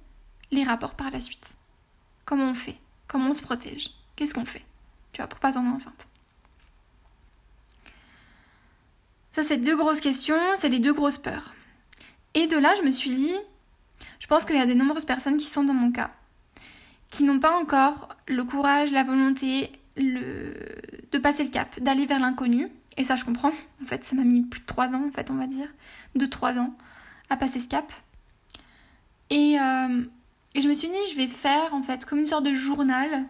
les 0.50 0.64
rapports 0.64 0.94
par 0.94 1.11
la 1.11 1.20
suite? 1.20 1.56
Comment 2.25 2.50
on 2.50 2.54
fait? 2.54 2.78
Comment 3.06 3.30
on 3.30 3.35
se 3.35 3.42
protège? 3.42 3.90
Qu'est-ce 4.16 4.35
qu'on 4.35 4.44
fait? 4.44 4.64
Tu 5.12 5.20
vois, 5.20 5.28
pour 5.28 5.38
pas 5.38 5.52
tomber 5.52 5.70
enceinte. 5.70 6.08
Ça, 9.32 9.44
c'est 9.44 9.58
deux 9.58 9.76
grosses 9.76 10.00
questions, 10.00 10.40
c'est 10.56 10.70
les 10.70 10.78
deux 10.78 10.94
grosses 10.94 11.18
peurs. 11.18 11.54
Et 12.32 12.46
de 12.46 12.56
là, 12.56 12.75
je 12.78 12.82
me 12.82 12.90
suis 12.90 13.14
dit, 13.14 13.35
Je 14.18 14.26
pense 14.26 14.46
qu'il 14.46 14.56
y 14.56 14.61
a 14.61 14.66
de 14.66 14.75
nombreuses 14.75 15.04
personnes 15.04 15.37
qui 15.37 15.46
sont 15.46 15.62
dans 15.62 15.75
mon 15.75 15.92
cas, 15.92 16.11
qui 17.11 17.23
n'ont 17.23 17.38
pas 17.38 17.54
encore 17.54 18.08
le 18.26 18.44
courage, 18.44 18.90
la 18.92 19.04
volonté 19.04 19.70
le... 19.96 20.54
de 21.12 21.18
passer 21.18 21.44
le 21.44 21.50
cap, 21.50 21.78
d'aller 21.80 22.06
vers 22.06 22.18
l'inconnu. 22.18 22.68
Et 22.96 23.04
ça, 23.04 23.16
je 23.16 23.26
comprends. 23.26 23.52
En 23.82 23.87
fait, 23.87 24.04
ça 24.04 24.16
m'a 24.16 24.25
mis 24.25 24.40
plus 24.40 24.61
de 24.61 24.66
3 24.66 24.94
ans, 24.94 25.06
en 25.06 25.11
fait, 25.11 25.30
on 25.30 25.35
va 25.35 25.46
dire. 25.46 25.68
De 26.14 26.25
3 26.25 26.58
ans 26.58 26.75
à 27.28 27.37
passer 27.37 27.61
ce 27.61 27.68
cap. 27.68 27.92
Et, 29.28 29.58
euh, 29.61 30.02
et 30.54 30.62
je 30.62 30.68
me 30.68 30.75
suis 30.75 30.88
dit, 30.88 31.11
je 31.11 31.16
vais 31.16 31.26
faire, 31.26 31.75
en 31.75 31.82
fait, 31.82 32.06
comme 32.06 32.20
une 32.20 32.26
sorte 32.26 32.44
de 32.44 32.54
journal 32.54 33.26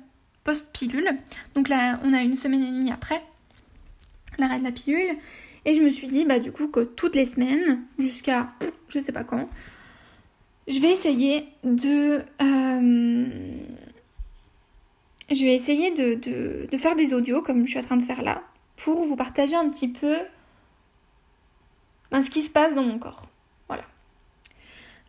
post-pilule. 0.46 1.10
Donc 1.56 1.68
là, 1.68 1.98
on 2.04 2.14
a 2.14 2.22
une 2.22 2.36
semaine 2.36 2.62
et 2.62 2.70
demie 2.70 2.92
après 2.92 3.20
l'arrêt 4.38 4.60
de 4.60 4.64
la 4.64 4.72
pilule. 4.72 5.16
Et 5.64 5.74
je 5.74 5.80
me 5.80 5.90
suis 5.90 6.06
dit, 6.06 6.24
bah, 6.24 6.38
du 6.38 6.52
coup, 6.52 6.68
que 6.68 6.80
toutes 6.80 7.16
les 7.16 7.26
semaines, 7.26 7.82
jusqu'à 7.98 8.52
je 8.88 9.00
sais 9.00 9.12
pas 9.12 9.24
quand, 9.24 9.48
je 10.68 10.80
vais 10.80 10.90
essayer 10.90 11.48
de. 11.64 12.22
Euh, 12.40 13.26
je 15.28 15.44
vais 15.44 15.54
essayer 15.54 15.90
de, 15.90 16.66
de, 16.70 16.78
faire 16.78 16.94
des 16.94 17.12
audios 17.12 17.42
comme 17.42 17.66
je 17.66 17.72
suis 17.72 17.80
en 17.80 17.82
train 17.82 17.96
de 17.96 18.04
faire 18.04 18.22
là 18.22 18.44
pour 18.76 19.04
vous 19.04 19.16
partager 19.16 19.56
un 19.56 19.68
petit 19.68 19.88
peu 19.88 20.16
ben, 22.12 22.22
ce 22.22 22.30
qui 22.30 22.42
se 22.42 22.50
passe 22.50 22.76
dans 22.76 22.84
mon 22.84 23.00
corps. 23.00 23.28
Voilà. 23.66 23.84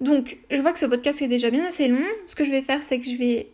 Donc, 0.01 0.37
je 0.49 0.59
vois 0.59 0.73
que 0.73 0.79
ce 0.79 0.87
podcast 0.87 1.21
est 1.21 1.27
déjà 1.27 1.51
bien 1.51 1.65
assez 1.67 1.87
long. 1.87 2.03
Ce 2.25 2.35
que 2.35 2.43
je 2.43 2.49
vais 2.49 2.63
faire, 2.63 2.81
c'est 2.81 2.99
que 2.99 3.05
je 3.05 3.15
vais 3.15 3.51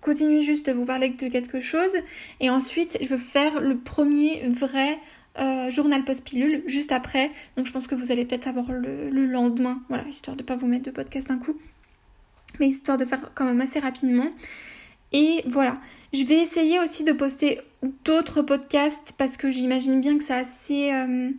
continuer 0.00 0.42
juste 0.42 0.66
de 0.66 0.72
vous 0.72 0.84
parler 0.84 1.10
de 1.10 1.28
quelque 1.28 1.60
chose 1.60 1.92
et 2.40 2.50
ensuite 2.50 2.98
je 3.00 3.08
vais 3.08 3.18
faire 3.18 3.60
le 3.60 3.76
premier 3.76 4.48
vrai 4.48 4.98
euh, 5.38 5.70
journal 5.70 6.02
post-pilule 6.04 6.62
juste 6.66 6.92
après. 6.92 7.30
Donc 7.56 7.66
je 7.66 7.72
pense 7.72 7.86
que 7.86 7.94
vous 7.94 8.10
allez 8.10 8.24
peut-être 8.24 8.48
avoir 8.48 8.72
le, 8.72 9.10
lendemain, 9.26 9.82
voilà, 9.88 10.04
histoire 10.08 10.36
de 10.36 10.42
ne 10.42 10.46
pas 10.46 10.56
vous 10.56 10.66
mettre 10.66 10.84
de 10.84 10.90
podcast 10.90 11.28
d'un 11.28 11.38
coup. 11.38 11.56
Mais 12.58 12.68
histoire 12.68 12.96
de 12.96 13.04
faire 13.04 13.30
quand 13.34 13.44
même 13.44 13.60
assez 13.60 13.78
rapidement. 13.78 14.30
Et 15.12 15.42
voilà, 15.46 15.78
je 16.14 16.24
vais 16.24 16.40
essayer 16.40 16.80
aussi 16.80 17.04
de 17.04 17.12
poster 17.12 17.60
d'autres 18.04 18.42
podcasts 18.42 19.12
parce 19.18 19.36
que 19.36 19.50
j'imagine 19.50 20.00
bien 20.00 20.16
que 20.16 20.24
c'est 20.24 20.34
assez 20.34 20.92
euh, 20.92 21.30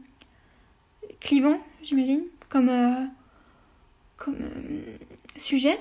clivant, 1.20 1.60
j'imagine, 1.82 2.22
comme, 2.50 2.70
euh, 2.70 3.04
comme 4.18 4.38
sujet. 5.36 5.78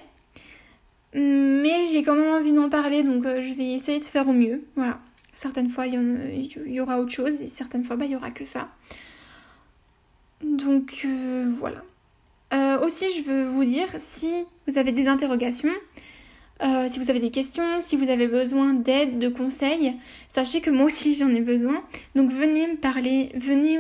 Mais 1.17 1.87
j'ai 1.87 2.03
quand 2.03 2.15
même 2.15 2.35
envie 2.35 2.53
d'en 2.53 2.69
parler, 2.69 3.03
donc 3.03 3.25
je 3.25 3.55
vais 3.55 3.73
essayer 3.73 3.99
de 3.99 4.05
faire 4.05 4.29
au 4.29 4.33
mieux. 4.33 4.63
Voilà. 4.77 5.01
Certaines 5.35 5.71
fois, 5.71 5.87
il 5.87 5.95
y, 6.67 6.81
aura 6.81 7.01
autre 7.01 7.13
chose 7.13 7.35
et 7.43 7.49
certaines 7.49 7.85
fois, 7.85 7.97
bah, 7.97 8.05
il 8.05 8.09
n'y 8.09 8.17
aura 8.17 8.31
que 8.31 8.45
ça. 8.45 8.71
Donc 10.43 11.03
euh, 11.05 11.51
voilà. 11.59 11.83
Euh, 12.53 12.85
aussi, 12.85 13.05
je 13.17 13.23
veux 13.23 13.47
vous 13.47 13.65
dire, 13.65 13.89
si 14.01 14.45
vous 14.67 14.79
avez 14.79 14.93
des 14.93 15.09
interrogations, 15.09 15.73
euh, 16.63 16.89
si 16.89 16.99
vous 16.99 17.11
avez 17.11 17.21
des 17.21 17.31
questions, 17.31 17.81
si 17.81 17.97
vous 17.97 18.09
avez 18.09 18.29
besoin 18.29 18.73
d'aide, 18.73 19.19
de 19.19 19.29
conseils, 19.29 19.95
sachez 20.29 20.61
que 20.61 20.71
moi 20.71 20.87
aussi 20.87 21.15
j'en 21.19 21.29
ai 21.29 21.41
besoin. 21.41 21.83
Donc 22.15 22.33
venez 22.33 22.67
me 22.67 22.77
parler, 22.77 23.31
venez, 23.35 23.79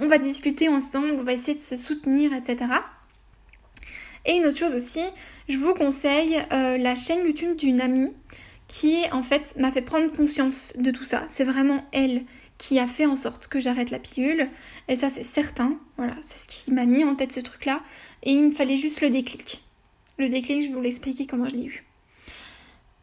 on, 0.00 0.06
va 0.08 0.18
discuter 0.18 0.68
ensemble, 0.68 1.16
on 1.18 1.22
va 1.22 1.32
essayer 1.32 1.56
de 1.56 1.62
se 1.62 1.76
soutenir, 1.76 2.32
etc. 2.32 2.66
Et 4.24 4.36
une 4.36 4.46
autre 4.46 4.58
chose 4.58 4.74
aussi, 4.74 5.02
je 5.48 5.56
vous 5.56 5.74
conseille 5.74 6.40
la 6.50 6.94
chaîne 6.94 7.26
YouTube 7.26 7.56
d'une 7.56 7.80
amie 7.80 8.12
qui 8.68 9.04
en 9.12 9.22
fait 9.22 9.54
m'a 9.58 9.70
fait 9.70 9.82
prendre 9.82 10.10
conscience 10.12 10.72
de 10.78 10.90
tout 10.90 11.04
ça. 11.04 11.24
C'est 11.28 11.44
vraiment 11.44 11.84
elle 11.92 12.22
qui 12.56 12.78
a 12.78 12.86
fait 12.86 13.06
en 13.06 13.16
sorte 13.16 13.48
que 13.48 13.60
j'arrête 13.60 13.90
la 13.90 13.98
pilule. 13.98 14.48
Et 14.88 14.96
ça 14.96 15.10
c'est 15.10 15.24
certain. 15.24 15.76
Voilà, 15.96 16.14
c'est 16.22 16.38
ce 16.38 16.48
qui 16.48 16.72
m'a 16.72 16.86
mis 16.86 17.04
en 17.04 17.14
tête 17.14 17.32
ce 17.32 17.40
truc-là. 17.40 17.82
Et 18.22 18.32
il 18.32 18.42
me 18.44 18.50
fallait 18.50 18.76
juste 18.76 19.00
le 19.00 19.10
déclic. 19.10 19.62
Le 20.18 20.28
déclic, 20.28 20.62
je 20.62 20.68
vais 20.68 20.74
vous 20.74 20.80
l'expliquer 20.80 21.26
comment 21.26 21.48
je 21.48 21.56
l'ai 21.56 21.64
eu. 21.64 21.84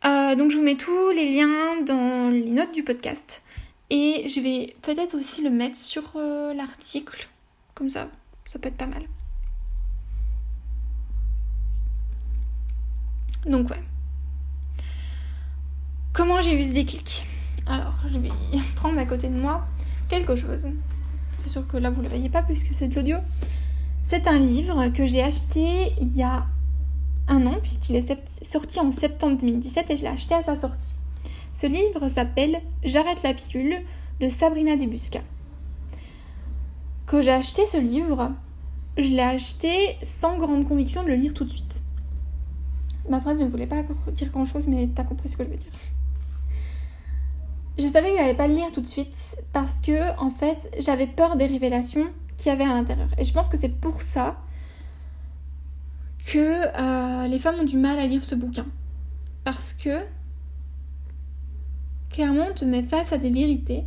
Euh, 0.05 0.35
donc 0.35 0.49
je 0.49 0.57
vous 0.57 0.63
mets 0.63 0.77
tous 0.77 1.11
les 1.11 1.35
liens 1.35 1.81
dans 1.81 2.29
les 2.29 2.49
notes 2.49 2.71
du 2.71 2.83
podcast. 2.83 3.41
Et 3.89 4.27
je 4.27 4.39
vais 4.39 4.75
peut-être 4.81 5.17
aussi 5.17 5.41
le 5.43 5.49
mettre 5.49 5.75
sur 5.75 6.13
euh, 6.15 6.53
l'article. 6.53 7.27
Comme 7.75 7.89
ça, 7.89 8.09
ça 8.45 8.59
peut 8.59 8.69
être 8.69 8.77
pas 8.77 8.85
mal. 8.85 9.03
Donc 13.45 13.69
ouais. 13.69 13.81
Comment 16.13 16.41
j'ai 16.41 16.59
eu 16.59 16.67
ce 16.67 16.73
déclic? 16.73 17.25
Alors, 17.65 17.93
je 18.11 18.17
vais 18.17 18.31
prendre 18.75 18.97
à 18.97 19.05
côté 19.05 19.27
de 19.27 19.39
moi 19.39 19.65
quelque 20.09 20.35
chose. 20.35 20.67
C'est 21.35 21.49
sûr 21.49 21.67
que 21.67 21.77
là, 21.77 21.89
vous 21.89 21.97
ne 21.97 22.03
le 22.03 22.09
voyez 22.09 22.29
pas 22.29 22.41
puisque 22.41 22.73
c'est 22.73 22.87
de 22.87 22.95
l'audio. 22.95 23.17
C'est 24.03 24.27
un 24.27 24.37
livre 24.37 24.87
que 24.89 25.05
j'ai 25.05 25.23
acheté 25.23 25.93
il 26.01 26.15
y 26.15 26.23
a 26.23 26.45
un 27.27 27.45
an, 27.45 27.57
puisqu'il 27.61 27.95
est 27.95 28.17
sorti 28.41 28.79
en 28.79 28.91
septembre 28.91 29.37
2017 29.39 29.91
et 29.91 29.97
je 29.97 30.01
l'ai 30.01 30.07
acheté 30.07 30.33
à 30.33 30.41
sa 30.41 30.55
sortie. 30.55 30.93
Ce 31.53 31.67
livre 31.67 32.09
s'appelle 32.09 32.59
J'arrête 32.83 33.21
la 33.23 33.33
pilule 33.33 33.77
de 34.19 34.29
Sabrina 34.29 34.75
Debusca. 34.75 35.19
Quand 37.05 37.21
j'ai 37.21 37.31
acheté 37.31 37.65
ce 37.65 37.77
livre, 37.77 38.31
je 38.97 39.09
l'ai 39.09 39.21
acheté 39.21 39.95
sans 40.03 40.37
grande 40.37 40.67
conviction 40.67 41.03
de 41.03 41.09
le 41.09 41.15
lire 41.15 41.33
tout 41.33 41.45
de 41.45 41.51
suite. 41.51 41.83
Ma 43.09 43.19
phrase 43.19 43.41
ne 43.41 43.47
voulait 43.47 43.67
pas 43.67 43.83
dire 44.13 44.29
grand 44.31 44.45
chose, 44.45 44.67
mais 44.67 44.87
t'as 44.93 45.03
compris 45.03 45.29
ce 45.29 45.37
que 45.37 45.43
je 45.43 45.49
veux 45.49 45.57
dire. 45.57 45.71
Je 47.77 47.87
savais 47.87 48.09
que 48.09 48.17
je 48.17 48.21
n'allais 48.21 48.35
pas 48.35 48.47
le 48.47 48.53
lire 48.53 48.71
tout 48.71 48.81
de 48.81 48.87
suite 48.87 49.37
parce 49.53 49.79
que, 49.79 50.17
en 50.19 50.29
fait, 50.29 50.69
j'avais 50.79 51.07
peur 51.07 51.37
des 51.37 51.45
révélations 51.45 52.05
qu'il 52.37 52.47
y 52.47 52.49
avait 52.51 52.65
à 52.65 52.73
l'intérieur. 52.73 53.09
Et 53.17 53.23
je 53.23 53.33
pense 53.33 53.49
que 53.49 53.57
c'est 53.57 53.69
pour 53.69 54.01
ça 54.01 54.37
que 56.27 56.37
euh, 56.37 57.27
les 57.27 57.39
femmes 57.39 57.55
ont 57.61 57.63
du 57.63 57.77
mal 57.77 57.97
à 57.97 58.05
lire 58.05 58.23
ce 58.23 58.35
bouquin. 58.35 58.65
Parce 59.43 59.73
que, 59.73 60.03
clairement, 62.09 62.47
on 62.51 62.53
te 62.53 62.65
met 62.65 62.83
face 62.83 63.13
à 63.13 63.17
des 63.17 63.31
vérités 63.31 63.85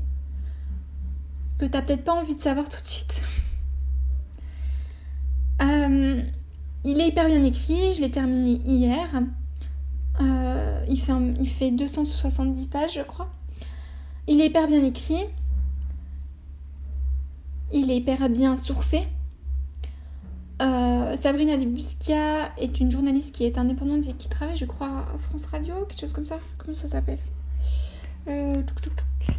que 1.59 1.67
t'as 1.67 1.83
peut-être 1.83 2.05
pas 2.05 2.14
envie 2.14 2.35
de 2.35 2.41
savoir 2.41 2.69
tout 2.69 2.81
de 2.81 2.87
suite. 2.87 3.23
Euh, 5.61 6.23
il 6.85 7.01
est 7.01 7.09
hyper 7.09 7.27
bien 7.27 7.43
écrit, 7.45 7.93
je 7.95 8.01
l'ai 8.01 8.11
terminé 8.11 8.59
hier. 8.65 9.09
Euh, 10.21 10.85
il, 10.89 11.01
fait 11.01 11.12
il 11.41 11.49
fait 11.49 11.71
270 11.71 12.67
pages, 12.67 12.95
je 12.95 13.03
crois. 13.03 13.31
Il 14.27 14.41
est 14.41 14.47
hyper 14.47 14.67
bien 14.67 14.83
écrit. 14.83 15.25
Il 17.73 17.91
est 17.91 17.97
hyper 17.97 18.29
bien 18.29 18.57
sourcé. 18.57 19.07
Euh, 20.61 21.17
Sabrina 21.17 21.57
Debusca 21.57 22.53
est 22.57 22.79
une 22.79 22.91
journaliste 22.91 23.35
qui 23.35 23.45
est 23.45 23.59
indépendante 23.59 24.07
et 24.09 24.12
qui 24.12 24.29
travaille, 24.29 24.57
je 24.57 24.67
crois, 24.67 24.87
à 24.87 25.19
France 25.19 25.47
Radio, 25.47 25.87
quelque 25.87 26.01
chose 26.01 26.12
comme 26.12 26.27
ça. 26.27 26.39
Comment 26.59 26.75
ça 26.75 26.89
s'appelle? 26.89 27.19
Euh, 28.29 28.62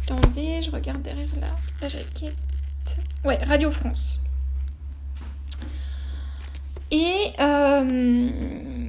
Attendez, 0.02 0.60
je 0.62 0.70
regarde 0.70 1.02
derrière 1.02 1.28
la, 1.40 1.48
la 1.80 1.88
jaquette. 1.88 2.36
Ouais, 3.24 3.36
Radio 3.44 3.70
France. 3.70 4.18
Et 6.94 7.32
euh, 7.40 8.30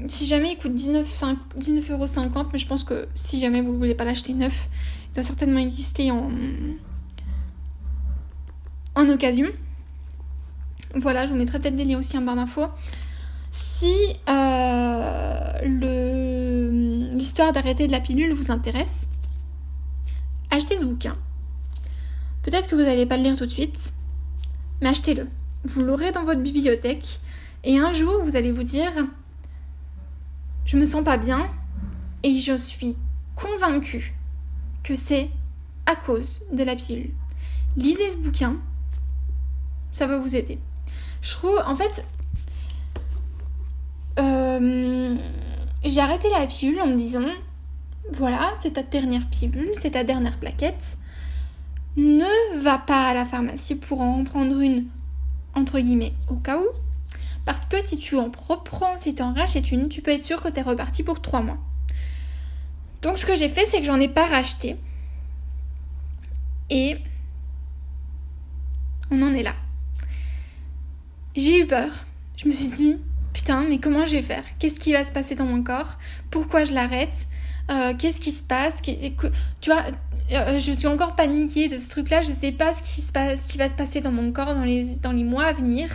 si 0.07 0.27
jamais 0.27 0.51
il 0.51 0.57
coûte 0.59 0.75
19,50€, 0.75 2.45
mais 2.53 2.59
je 2.59 2.67
pense 2.67 2.83
que 2.83 3.07
si 3.15 3.39
jamais 3.39 3.61
vous 3.61 3.71
ne 3.71 3.77
voulez 3.77 3.95
pas 3.95 4.03
l'acheter 4.03 4.33
neuf, 4.33 4.69
doit 5.15 5.23
certainement 5.23 5.59
exister 5.59 6.11
en, 6.11 6.29
en 8.93 9.09
occasion. 9.09 9.47
Voilà, 10.93 11.25
je 11.25 11.31
vous 11.31 11.35
mettrai 11.35 11.57
peut-être 11.57 11.75
des 11.75 11.83
liens 11.83 11.97
aussi 11.97 12.15
en 12.15 12.21
barre 12.21 12.35
d'infos. 12.35 12.67
Si 13.51 13.91
euh, 14.29 15.61
l'histoire 17.11 17.53
d'arrêter 17.53 17.87
de 17.87 17.91
la 17.91 18.01
pilule 18.01 18.33
vous 18.33 18.51
intéresse, 18.51 19.07
achetez 20.51 20.77
ce 20.77 20.85
bouquin. 20.85 21.17
Peut-être 22.43 22.67
que 22.67 22.75
vous 22.75 22.83
n'allez 22.83 23.07
pas 23.07 23.17
le 23.17 23.23
lire 23.23 23.35
tout 23.35 23.47
de 23.47 23.51
suite, 23.51 23.93
mais 24.81 24.89
achetez-le. 24.89 25.27
Vous 25.63 25.81
l'aurez 25.81 26.11
dans 26.11 26.23
votre 26.23 26.41
bibliothèque 26.41 27.19
et 27.65 27.77
un 27.77 27.91
jour 27.91 28.23
vous 28.23 28.35
allez 28.35 28.51
vous 28.51 28.63
dire 28.63 28.91
je 30.65 30.77
me 30.77 30.85
sens 30.85 31.03
pas 31.03 31.17
bien 31.17 31.49
et 32.23 32.39
je 32.39 32.57
suis 32.57 32.97
convaincue 33.35 34.15
que 34.83 34.95
c'est 34.95 35.29
à 35.85 35.95
cause 35.95 36.43
de 36.51 36.63
la 36.63 36.75
pilule. 36.75 37.11
Lisez 37.77 38.11
ce 38.11 38.17
bouquin, 38.17 38.57
ça 39.91 40.07
va 40.07 40.17
vous 40.17 40.35
aider. 40.35 40.59
Je 41.21 41.31
trouve, 41.33 41.59
en 41.65 41.75
fait, 41.75 42.05
euh, 44.19 45.15
j'ai 45.83 45.99
arrêté 45.99 46.29
la 46.29 46.47
pilule 46.47 46.81
en 46.81 46.87
me 46.87 46.97
disant, 46.97 47.25
voilà, 48.13 48.53
c'est 48.61 48.73
ta 48.73 48.83
dernière 48.83 49.27
pilule, 49.29 49.71
c'est 49.73 49.91
ta 49.91 50.03
dernière 50.03 50.39
plaquette. 50.39 50.97
Ne 51.97 52.59
va 52.61 52.77
pas 52.77 53.07
à 53.07 53.13
la 53.13 53.25
pharmacie 53.25 53.75
pour 53.75 54.01
en 54.01 54.23
prendre 54.23 54.59
une, 54.59 54.85
entre 55.53 55.79
guillemets, 55.79 56.13
au 56.29 56.35
cas 56.35 56.59
où. 56.59 56.84
Parce 57.45 57.67
que 57.67 57.79
si 57.79 57.97
tu 57.97 58.17
en 58.17 58.31
reprends, 58.35 58.97
si 58.97 59.13
tu 59.13 59.21
en 59.21 59.33
rachètes 59.33 59.71
une, 59.71 59.87
tu 59.87 60.01
peux 60.01 60.11
être 60.11 60.23
sûr 60.23 60.41
que 60.41 60.49
tu 60.49 60.59
es 60.59 60.63
reparti 60.63 61.03
pour 61.03 61.21
trois 61.21 61.41
mois. 61.41 61.59
Donc 63.03 63.19
ce 63.19 63.25
que 63.25 63.35
j'ai 63.35 63.49
fait, 63.49 63.65
c'est 63.67 63.79
que 63.79 63.85
j'en 63.85 63.99
ai 63.99 64.07
pas 64.07 64.25
racheté. 64.25 64.77
Et 66.71 66.97
on 69.11 69.21
en 69.21 69.33
est 69.33 69.43
là. 69.43 69.53
J'ai 71.35 71.61
eu 71.61 71.67
peur. 71.67 71.91
Je 72.37 72.47
me 72.47 72.51
suis 72.51 72.69
dit, 72.69 72.97
putain, 73.33 73.63
mais 73.69 73.77
comment 73.77 74.07
je 74.07 74.13
vais 74.13 74.21
faire? 74.23 74.43
Qu'est-ce 74.57 74.79
qui 74.79 74.91
va 74.91 75.05
se 75.05 75.11
passer 75.11 75.35
dans 75.35 75.45
mon 75.45 75.61
corps? 75.61 75.99
Pourquoi 76.31 76.63
je 76.63 76.73
l'arrête? 76.73 77.27
Euh, 77.69 77.93
Qu'est-ce 77.97 78.19
qui 78.19 78.31
se 78.31 78.41
passe? 78.41 78.81
Tu 78.81 79.69
vois, 79.69 79.83
euh, 80.31 80.59
je 80.59 80.71
suis 80.71 80.87
encore 80.87 81.15
paniquée 81.15 81.67
de 81.67 81.77
ce 81.77 81.89
truc-là. 81.89 82.23
Je 82.23 82.31
sais 82.31 82.51
pas 82.51 82.73
ce 82.73 82.81
qui, 82.81 83.57
va 83.59 83.69
se 83.69 83.75
passer 83.75 84.01
dans 84.01 84.11
mon 84.11 84.31
corps 84.31 84.55
dans 84.55 84.63
les 85.11 85.23
mois 85.23 85.45
à 85.45 85.53
venir. 85.53 85.89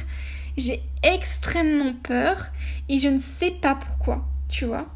J'ai 0.57 0.83
extrêmement 1.03 1.95
peur 2.03 2.47
et 2.89 2.99
je 2.99 3.09
ne 3.09 3.19
sais 3.19 3.51
pas 3.51 3.75
pourquoi, 3.75 4.27
tu 4.49 4.67
vois. 4.67 4.87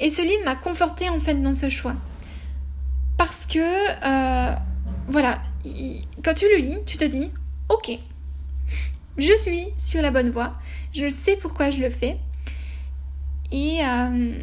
Et 0.00 0.10
ce 0.10 0.22
livre 0.22 0.44
m'a 0.44 0.56
confortée 0.56 1.08
en 1.08 1.20
fait 1.20 1.34
dans 1.34 1.54
ce 1.54 1.68
choix. 1.68 1.94
Parce 3.16 3.46
que, 3.46 3.58
euh, 3.58 4.56
voilà, 5.08 5.40
quand 6.24 6.34
tu 6.34 6.46
le 6.46 6.56
lis, 6.56 6.78
tu 6.84 6.96
te 6.96 7.04
dis, 7.04 7.30
ok, 7.68 7.98
je 9.16 9.36
suis 9.36 9.68
sur 9.76 10.02
la 10.02 10.10
bonne 10.10 10.30
voie, 10.30 10.54
je 10.92 11.08
sais 11.08 11.36
pourquoi 11.36 11.70
je 11.70 11.78
le 11.78 11.90
fais. 11.90 12.18
Et, 13.52 13.78
euh, 13.82 14.34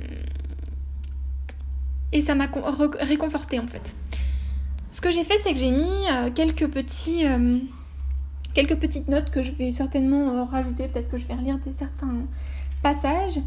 ça 2.26 2.36
m'a 2.36 2.48
réconforté 3.00 3.60
en 3.60 3.68
fait. 3.68 3.96
Ce 4.90 5.02
que 5.02 5.12
j'ai 5.12 5.24
fait, 5.24 5.38
c'est 5.44 5.54
que 5.54 5.60
j'ai 5.60 5.72
mis 5.72 5.84
euh, 6.12 6.30
quelques 6.32 6.68
petits 6.68 7.26
quelques 8.54 8.76
petites 8.76 9.08
notes 9.08 9.30
que 9.30 9.44
je 9.44 9.52
vais 9.52 9.72
certainement 9.72 10.46
rajouter. 10.46 10.88
Peut-être 10.88 11.10
que 11.10 11.18
je 11.18 11.28
vais 11.28 11.36
relire 11.36 11.60
des 11.60 11.74
certains 11.74 12.26
passages. 12.82 13.40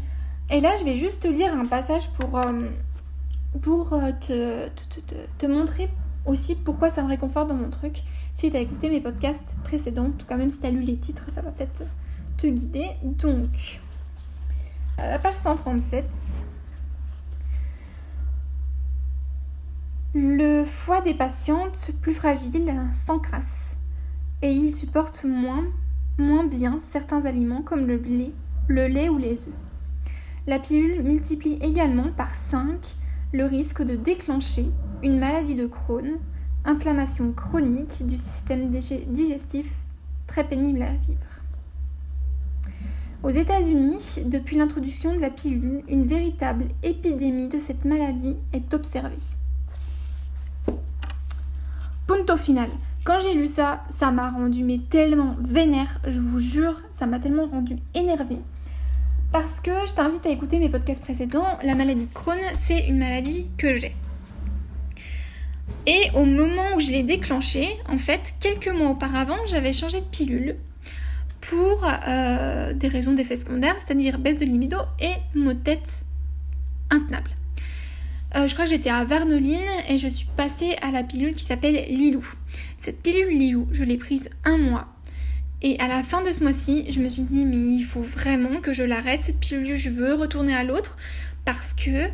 Et 0.49 0.59
là, 0.59 0.75
je 0.79 0.85
vais 0.85 0.95
juste 0.95 1.25
lire 1.25 1.53
un 1.53 1.65
passage 1.65 2.09
pour, 2.11 2.39
pour 3.61 3.89
te, 4.21 4.67
te, 5.37 5.45
montrer 5.45 5.89
aussi 6.25 6.55
pourquoi 6.55 6.89
ça 6.89 7.03
me 7.03 7.09
réconforte 7.09 7.49
dans 7.49 7.55
mon 7.55 7.69
truc. 7.69 8.03
Si 8.33 8.51
tu 8.51 8.57
as 8.57 8.59
écouté 8.59 8.89
mes 8.89 9.01
podcasts 9.01 9.55
précédents, 9.63 10.05
en 10.05 10.11
tout 10.11 10.25
cas 10.25 10.37
même 10.37 10.49
si 10.49 10.59
tu 10.59 10.65
as 10.65 10.71
lu 10.71 10.81
les 10.81 10.97
titres, 10.97 11.25
ça 11.33 11.41
va 11.41 11.51
peut-être 11.51 11.83
te 12.37 12.47
guider. 12.47 12.89
Donc, 13.03 13.79
la 14.97 15.19
page 15.19 15.33
137, 15.33 16.09
le 20.13 20.63
foie 20.63 21.01
des 21.01 21.13
patientes 21.13 21.91
plus 22.01 22.13
fragiles 22.13 22.73
s'encrasse 22.93 23.74
et 24.41 24.51
ils 24.51 24.71
supportent 24.71 25.25
moins, 25.25 25.65
moins 26.17 26.45
bien 26.45 26.79
certains 26.81 27.25
aliments 27.25 27.61
comme 27.61 27.87
le 27.87 27.97
lait, 27.97 28.31
le 28.67 28.87
lait 28.87 29.09
ou 29.09 29.17
les 29.17 29.43
œufs. 29.43 29.53
La 30.47 30.59
pilule 30.59 31.03
multiplie 31.03 31.57
également 31.61 32.11
par 32.15 32.35
5 32.35 32.95
le 33.33 33.45
risque 33.45 33.81
de 33.83 33.95
déclencher 33.95 34.69
une 35.03 35.19
maladie 35.19 35.55
de 35.55 35.65
Crohn, 35.65 36.17
inflammation 36.63 37.31
chronique 37.33 38.05
du 38.05 38.17
système 38.17 38.69
digestif 38.69 39.69
très 40.27 40.43
pénible 40.43 40.83
à 40.83 40.91
vivre. 40.91 41.19
Aux 43.23 43.29
États-Unis, 43.29 44.19
depuis 44.25 44.55
l'introduction 44.55 45.15
de 45.15 45.19
la 45.19 45.31
pilule, 45.31 45.83
une 45.87 46.05
véritable 46.05 46.65
épidémie 46.83 47.47
de 47.47 47.57
cette 47.57 47.83
maladie 47.83 48.37
est 48.53 48.73
observée. 48.73 49.17
Punto 52.07 52.37
final. 52.37 52.69
Quand 53.05 53.19
j'ai 53.19 53.35
lu 53.35 53.47
ça, 53.47 53.83
ça 53.91 54.11
m'a 54.11 54.31
rendu 54.31 54.63
mais 54.63 54.79
tellement 54.89 55.35
vénère, 55.39 55.99
je 56.07 56.19
vous 56.19 56.39
jure, 56.39 56.81
ça 56.91 57.05
m'a 57.05 57.19
tellement 57.19 57.45
rendu 57.45 57.77
énervée 57.93 58.39
parce 59.31 59.59
que 59.59 59.71
je 59.87 59.93
t'invite 59.93 60.25
à 60.25 60.29
écouter 60.29 60.57
mes 60.57 60.69
podcasts 60.69 61.03
précédents. 61.03 61.59
La 61.61 61.75
maladie 61.75 62.05
de 62.05 62.13
Crohn, 62.13 62.39
c'est 62.57 62.87
une 62.87 62.97
maladie 62.97 63.45
que 63.57 63.75
j'ai. 63.75 63.95
Et 65.85 66.09
au 66.15 66.25
moment 66.25 66.75
où 66.75 66.79
je 66.79 66.91
l'ai 66.91 67.03
déclenchée, 67.03 67.67
en 67.87 67.99
fait, 67.99 68.33
quelques 68.39 68.69
mois 68.69 68.89
auparavant, 68.89 69.37
j'avais 69.47 69.73
changé 69.73 69.99
de 69.99 70.05
pilule 70.05 70.55
pour 71.41 71.85
euh, 72.07 72.73
des 72.73 72.87
raisons 72.87 73.13
d'effet 73.13 73.37
secondaires, 73.37 73.75
c'est-à-dire 73.77 74.17
baisse 74.17 74.39
de 74.39 74.45
libido 74.45 74.77
et 74.99 75.37
maux 75.37 75.53
de 75.53 75.59
tête 75.59 76.05
intenable. 76.89 77.29
Euh, 78.35 78.47
je 78.47 78.53
crois 78.53 78.65
que 78.65 78.71
j'étais 78.71 78.89
à 78.89 79.03
Vernoline 79.05 79.61
et 79.87 79.97
je 79.97 80.07
suis 80.07 80.27
passée 80.35 80.75
à 80.81 80.91
la 80.91 81.03
pilule 81.03 81.35
qui 81.35 81.45
s'appelle 81.45 81.85
Lilou. 81.89 82.25
Cette 82.77 83.01
pilule 83.01 83.29
Lilou, 83.29 83.67
je 83.71 83.83
l'ai 83.83 83.97
prise 83.97 84.29
un 84.43 84.57
mois 84.57 84.95
et 85.61 85.79
à 85.79 85.87
la 85.87 86.03
fin 86.03 86.21
de 86.21 86.31
ce 86.31 86.43
mois-ci, 86.43 86.85
je 86.91 86.99
me 86.99 87.09
suis 87.09 87.23
dit, 87.23 87.43
mais 87.43 87.57
il 87.57 87.83
faut 87.83 88.01
vraiment 88.01 88.61
que 88.61 88.71
je 88.71 88.83
l'arrête, 88.83 89.23
cette 89.23 89.39
pilule, 89.39 89.75
je 89.75 89.89
veux 89.89 90.13
retourner 90.13 90.53
à 90.53 90.63
l'autre, 90.63 90.95
parce 91.43 91.73
que 91.73 92.07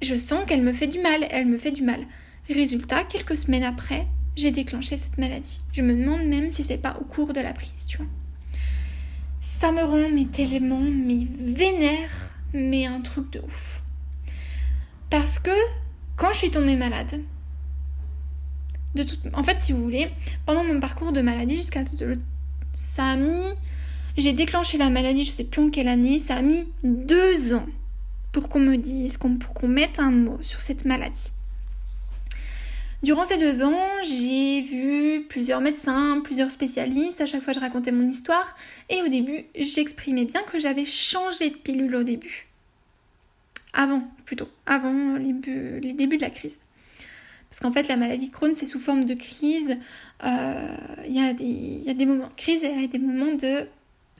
je 0.00 0.14
sens 0.16 0.46
qu'elle 0.46 0.62
me 0.62 0.72
fait 0.72 0.86
du 0.86 0.98
mal, 0.98 1.26
elle 1.30 1.46
me 1.46 1.58
fait 1.58 1.70
du 1.70 1.82
mal. 1.82 2.00
Résultat, 2.48 3.04
quelques 3.04 3.36
semaines 3.36 3.64
après, 3.64 4.06
j'ai 4.36 4.52
déclenché 4.52 4.96
cette 4.96 5.18
maladie. 5.18 5.60
Je 5.72 5.82
me 5.82 5.92
demande 5.92 6.24
même 6.24 6.50
si 6.50 6.64
c'est 6.64 6.78
pas 6.78 6.96
au 6.98 7.04
cours 7.04 7.34
de 7.34 7.40
la 7.40 7.52
prise, 7.52 7.86
tu 7.86 7.98
vois. 7.98 8.06
Ça 9.40 9.70
me 9.70 9.82
rend 9.82 10.08
mais 10.08 10.24
tellement, 10.24 10.80
mais 10.80 11.26
vénère, 11.40 12.32
mais 12.54 12.86
un 12.86 13.00
truc 13.00 13.30
de 13.32 13.40
ouf. 13.40 13.82
Parce 15.10 15.38
que 15.38 15.50
quand 16.16 16.32
je 16.32 16.38
suis 16.38 16.50
tombée 16.50 16.76
malade, 16.76 17.20
en 19.32 19.42
fait, 19.42 19.60
si 19.60 19.72
vous 19.72 19.82
voulez, 19.82 20.08
pendant 20.46 20.64
mon 20.64 20.80
parcours 20.80 21.12
de 21.12 21.20
maladie 21.20 21.56
jusqu'à 21.56 21.84
ça 22.72 23.04
a 23.04 23.16
mis. 23.16 23.52
J'ai 24.16 24.32
déclenché 24.32 24.78
la 24.78 24.90
maladie, 24.90 25.24
je 25.24 25.30
sais 25.30 25.44
plus 25.44 25.62
en 25.62 25.70
quelle 25.70 25.88
année, 25.88 26.18
ça 26.18 26.34
a 26.34 26.42
mis 26.42 26.66
deux 26.82 27.54
ans 27.54 27.66
pour 28.32 28.48
qu'on 28.48 28.58
me 28.58 28.76
dise, 28.76 29.16
pour 29.16 29.54
qu'on 29.54 29.68
mette 29.68 30.00
un 30.00 30.10
mot 30.10 30.38
sur 30.42 30.60
cette 30.60 30.84
maladie. 30.84 31.30
Durant 33.04 33.24
ces 33.24 33.38
deux 33.38 33.62
ans, 33.62 33.78
j'ai 34.02 34.62
vu 34.62 35.24
plusieurs 35.28 35.60
médecins, 35.60 36.20
plusieurs 36.24 36.50
spécialistes, 36.50 37.20
à 37.20 37.26
chaque 37.26 37.42
fois 37.42 37.52
je 37.52 37.60
racontais 37.60 37.92
mon 37.92 38.08
histoire, 38.08 38.56
et 38.90 39.02
au 39.02 39.08
début, 39.08 39.44
j'exprimais 39.56 40.24
bien 40.24 40.42
que 40.42 40.58
j'avais 40.58 40.84
changé 40.84 41.50
de 41.50 41.56
pilule 41.56 41.94
au 41.94 42.02
début. 42.02 42.47
Avant, 43.72 44.02
plutôt, 44.24 44.48
avant 44.66 45.16
les, 45.16 45.34
les 45.80 45.92
débuts 45.92 46.16
de 46.16 46.22
la 46.22 46.30
crise. 46.30 46.58
Parce 47.50 47.60
qu'en 47.60 47.72
fait, 47.72 47.88
la 47.88 47.96
maladie 47.96 48.28
de 48.28 48.32
Crohn, 48.32 48.52
c'est 48.52 48.66
sous 48.66 48.78
forme 48.78 49.04
de 49.04 49.14
crise. 49.14 49.76
Euh, 50.24 50.76
il 51.06 51.14
y, 51.14 51.90
a 51.90 51.94
des 51.94 52.06
moments 52.06 52.28
de 52.28 52.34
crise 52.34 52.62
et 52.62 52.88
des 52.88 52.98
moments 52.98 53.34
de 53.34 53.66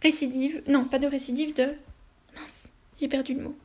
récidive. 0.02 0.62
Non, 0.66 0.84
pas 0.84 0.98
de 0.98 1.06
récidive, 1.06 1.54
de... 1.54 1.66
Mince, 2.34 2.68
j'ai 3.00 3.08
perdu 3.08 3.34
le 3.34 3.42
mot. 3.42 3.56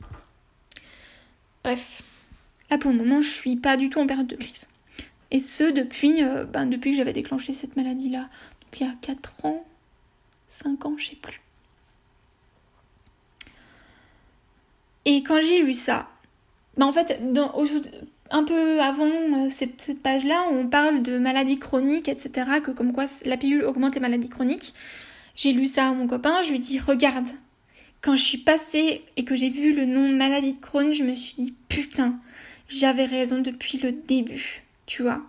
Bref, 1.62 2.26
là 2.70 2.76
pour 2.76 2.90
le 2.90 2.98
moment, 2.98 3.22
je 3.22 3.30
suis 3.30 3.56
pas 3.56 3.78
du 3.78 3.88
tout 3.88 4.00
en 4.00 4.06
période 4.06 4.26
de 4.26 4.36
crise. 4.36 4.66
Et 5.30 5.40
ce, 5.40 5.64
depuis, 5.64 6.22
euh, 6.22 6.44
ben, 6.44 6.66
depuis 6.66 6.90
que 6.90 6.98
j'avais 6.98 7.14
déclenché 7.14 7.54
cette 7.54 7.76
maladie-là. 7.76 8.20
Donc 8.20 8.80
il 8.80 8.86
y 8.86 8.90
a 8.90 8.94
4 9.00 9.46
ans, 9.46 9.64
5 10.50 10.84
ans, 10.84 10.94
je 10.98 11.10
sais 11.10 11.16
plus. 11.16 11.40
Et 15.04 15.22
quand 15.22 15.40
j'ai 15.40 15.62
lu 15.62 15.74
ça, 15.74 16.08
ben 16.76 16.86
en 16.86 16.92
fait, 16.92 17.20
un 18.30 18.44
peu 18.44 18.80
avant 18.80 19.06
euh, 19.06 19.50
cette, 19.50 20.00
page-là, 20.02 20.46
on 20.50 20.66
parle 20.66 21.02
de 21.02 21.18
maladies 21.18 21.58
chroniques, 21.58 22.08
etc., 22.08 22.60
que 22.62 22.70
comme 22.70 22.92
quoi 22.92 23.06
la 23.24 23.36
pilule 23.36 23.64
augmente 23.64 23.94
les 23.94 24.00
maladies 24.00 24.28
chroniques. 24.28 24.74
J'ai 25.36 25.52
lu 25.52 25.66
ça 25.66 25.88
à 25.88 25.92
mon 25.92 26.06
copain, 26.06 26.42
je 26.42 26.50
lui 26.50 26.56
ai 26.56 26.60
dit, 26.60 26.78
regarde, 26.78 27.26
quand 28.00 28.16
je 28.16 28.24
suis 28.24 28.38
passée 28.38 29.02
et 29.16 29.24
que 29.24 29.34
j'ai 29.34 29.50
vu 29.50 29.72
le 29.72 29.84
nom 29.84 30.08
maladie 30.08 30.52
de 30.52 30.60
Crohn, 30.60 30.92
je 30.92 31.02
me 31.02 31.14
suis 31.14 31.34
dit, 31.38 31.54
putain, 31.68 32.18
j'avais 32.68 33.06
raison 33.06 33.40
depuis 33.40 33.78
le 33.78 33.92
début, 33.92 34.62
tu 34.86 35.02
vois. 35.02 35.22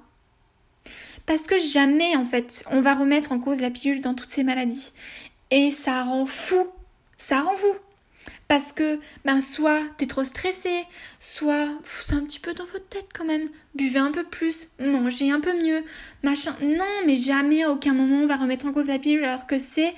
Parce 1.26 1.48
que 1.48 1.58
jamais, 1.58 2.16
en 2.16 2.26
fait, 2.26 2.64
on 2.72 2.82
va 2.82 2.94
remettre 2.94 3.32
en 3.32 3.40
cause 3.40 3.60
la 3.60 3.72
pilule 3.72 4.02
dans 4.02 4.14
toutes 4.14 4.30
ces 4.30 4.44
maladies. 4.44 4.92
Et 5.52 5.72
ça 5.72 6.04
rend 6.04 6.26
fou, 6.26 6.68
ça 7.18 7.42
rend 7.42 7.56
fou. 7.56 7.74
Parce 8.48 8.74
que, 8.74 9.00
ben, 9.26 9.42
soit 9.42 9.82
t'es 9.98 10.06
trop 10.06 10.24
stressé, 10.24 10.86
soit 11.20 11.70
c'est 11.84 12.14
un 12.14 12.22
petit 12.22 12.40
peu 12.40 12.54
dans 12.54 12.66
votre 12.66 12.88
tête 12.88 13.10
quand 13.14 13.26
même. 13.26 13.50
Buvez 13.74 14.00
un 14.00 14.12
peu 14.12 14.24
plus, 14.24 14.70
mangez 14.80 15.32
un 15.32 15.40
peu 15.40 15.54
mieux, 15.62 15.84
machin. 16.24 16.56
Non, 16.62 16.86
mais 17.08 17.16
jamais 17.16 17.64
à 17.64 17.72
aucun 17.72 17.94
moment 17.94 18.18
on 18.18 18.28
va 18.28 18.36
remettre 18.36 18.68
en 18.68 18.72
cause 18.72 18.88
la 18.88 19.00
pilule 19.00 19.24
alors 19.24 19.48
que 19.48 19.58
c'est 19.58 19.96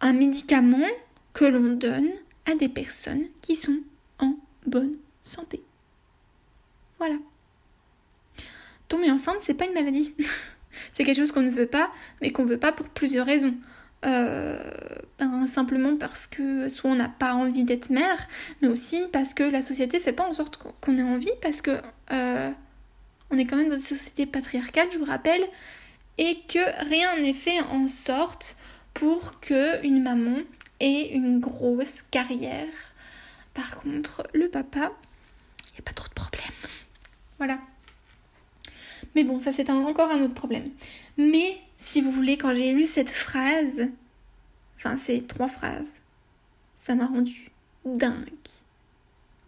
un 0.00 0.12
médicament 0.12 0.86
que 1.32 1.44
l'on 1.44 1.74
donne 1.74 2.10
à 2.46 2.54
des 2.54 2.68
personnes 2.68 3.26
qui 3.42 3.56
sont 3.56 3.78
en 4.20 4.34
bonne 4.66 4.96
santé. 5.22 5.62
Voilà. 6.98 7.16
Tomber 8.88 9.10
enceinte, 9.10 9.38
c'est 9.40 9.54
pas 9.54 9.66
une 9.66 9.74
maladie. 9.74 10.14
c'est 10.92 11.04
quelque 11.04 11.16
chose 11.16 11.32
qu'on 11.32 11.42
ne 11.42 11.50
veut 11.50 11.66
pas, 11.66 11.90
mais 12.20 12.30
qu'on 12.30 12.44
veut 12.44 12.58
pas 12.58 12.72
pour 12.72 12.88
plusieurs 12.88 13.26
raisons. 13.26 13.54
Euh, 14.06 14.58
ben, 15.18 15.46
simplement 15.46 15.96
parce 15.96 16.26
que 16.26 16.70
soit 16.70 16.90
on 16.90 16.94
n'a 16.94 17.08
pas 17.08 17.34
envie 17.34 17.64
d'être 17.64 17.90
mère, 17.90 18.28
mais 18.62 18.68
aussi 18.68 19.04
parce 19.12 19.34
que 19.34 19.42
la 19.42 19.60
société 19.60 20.00
fait 20.00 20.14
pas 20.14 20.26
en 20.26 20.32
sorte 20.32 20.58
qu'on 20.80 20.98
ait 20.98 21.02
envie, 21.02 21.30
parce 21.42 21.60
que 21.60 21.72
euh, 22.12 22.50
on 23.30 23.36
est 23.36 23.44
quand 23.44 23.56
même 23.56 23.68
dans 23.68 23.74
une 23.74 23.80
société 23.80 24.24
patriarcale, 24.24 24.88
je 24.90 24.98
vous 24.98 25.04
rappelle, 25.04 25.42
et 26.16 26.38
que 26.48 26.88
rien 26.88 27.16
n'est 27.18 27.34
fait 27.34 27.60
en 27.60 27.88
sorte 27.88 28.56
pour 28.94 29.40
que 29.40 29.84
une 29.84 30.02
maman 30.02 30.38
ait 30.80 31.10
une 31.12 31.38
grosse 31.38 32.02
carrière. 32.10 32.72
Par 33.52 33.76
contre, 33.76 34.26
le 34.32 34.48
papa, 34.48 34.92
il 35.68 35.72
n'y 35.72 35.78
a 35.80 35.82
pas 35.84 35.92
trop 35.92 36.08
de 36.08 36.14
problèmes. 36.14 36.44
Voilà. 37.38 37.58
Mais 39.14 39.24
bon, 39.24 39.38
ça 39.38 39.52
c'est 39.52 39.68
encore 39.70 40.10
un 40.10 40.22
autre 40.22 40.34
problème. 40.34 40.70
Mais 41.18 41.58
si 41.80 42.02
vous 42.02 42.12
voulez, 42.12 42.36
quand 42.36 42.54
j'ai 42.54 42.72
lu 42.72 42.84
cette 42.84 43.10
phrase, 43.10 43.88
enfin 44.76 44.96
ces 44.98 45.22
trois 45.22 45.48
phrases, 45.48 46.02
ça 46.76 46.94
m'a 46.94 47.06
rendu 47.06 47.50
dingue. 47.84 48.28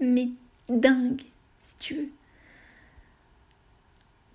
Mais 0.00 0.28
dingue, 0.68 1.20
si 1.60 1.74
tu 1.78 1.94
veux. 1.94 2.08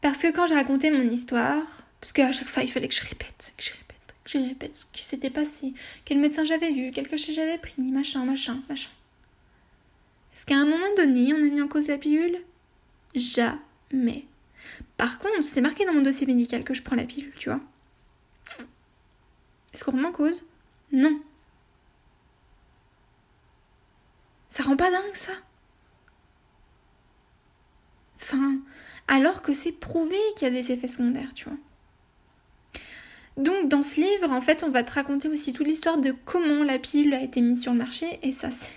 Parce 0.02 0.22
que 0.22 0.32
quand 0.32 0.48
j'ai 0.48 0.56
raconté 0.56 0.92
mon 0.92 1.10
histoire, 1.10 1.66
parce 2.00 2.14
qu'à 2.14 2.32
chaque 2.32 2.48
fois 2.48 2.64
il 2.64 2.72
fallait 2.72 2.88
que 2.88 2.94
je 2.94 3.02
répète, 3.02 3.54
que 3.58 3.64
je 3.64 3.72
répète, 3.72 4.16
que 4.24 4.30
je 4.30 4.38
répète 4.38 4.76
ce 4.76 4.86
qui 4.86 5.04
s'était 5.04 5.32
passé, 5.32 5.74
quel 6.06 6.20
médecin 6.20 6.46
j'avais 6.46 6.72
vu, 6.72 6.92
quel 6.92 7.08
cachet 7.08 7.34
j'avais 7.34 7.58
pris, 7.58 7.82
machin, 7.82 8.24
machin, 8.26 8.62
machin. 8.70 8.92
Est-ce 10.36 10.46
qu'à 10.46 10.56
un 10.56 10.66
moment 10.66 10.94
donné, 10.96 11.34
on 11.34 11.38
a 11.38 11.50
mis 11.50 11.62
en 11.62 11.68
cause 11.68 11.88
la 11.88 11.98
pilule? 11.98 12.44
Jamais. 13.16 14.26
Par 14.98 15.18
contre, 15.18 15.44
c'est 15.44 15.62
marqué 15.62 15.84
dans 15.84 15.94
mon 15.94 16.04
dossier 16.04 16.28
médical 16.28 16.64
que 16.64 16.76
je 16.76 16.84
prends 16.84 16.96
la 16.96 17.06
pilule, 17.06 17.34
tu 17.40 17.50
vois. 17.50 17.60
Est-ce 19.78 19.86
qu'on 19.86 19.92
remet 19.92 20.08
en 20.08 20.12
cause? 20.12 20.44
Non. 20.92 21.22
Ça 24.50 24.64
rend 24.64 24.76
pas 24.76 24.90
dingue 24.90 25.14
ça? 25.14 25.34
Enfin, 28.16 28.58
alors 29.08 29.44
que 29.44 29.54
c'est 29.54 29.72
prouvé 29.72 30.18
qu'il 30.36 30.48
y 30.48 30.50
a 30.50 30.54
des 30.62 30.72
effets 30.72 30.88
secondaires, 30.88 31.32
tu 31.36 31.46
vois. 31.46 31.60
Donc 33.38 33.70
dans 33.70 33.84
ce 33.84 34.02
livre, 34.02 34.32
en 34.32 34.42
fait, 34.42 34.64
on 34.64 34.72
va 34.72 34.82
te 34.82 34.94
raconter 34.94 35.28
aussi 35.28 35.54
toute 35.54 35.68
l'histoire 35.68 36.00
de 36.00 36.12
comment 36.26 36.64
la 36.64 36.80
pilule 36.80 37.14
a 37.14 37.22
été 37.22 37.42
mise 37.42 37.62
sur 37.62 37.74
le 37.74 37.78
marché, 37.78 38.18
et 38.24 38.34
ça 38.34 38.50
c'est... 38.50 38.72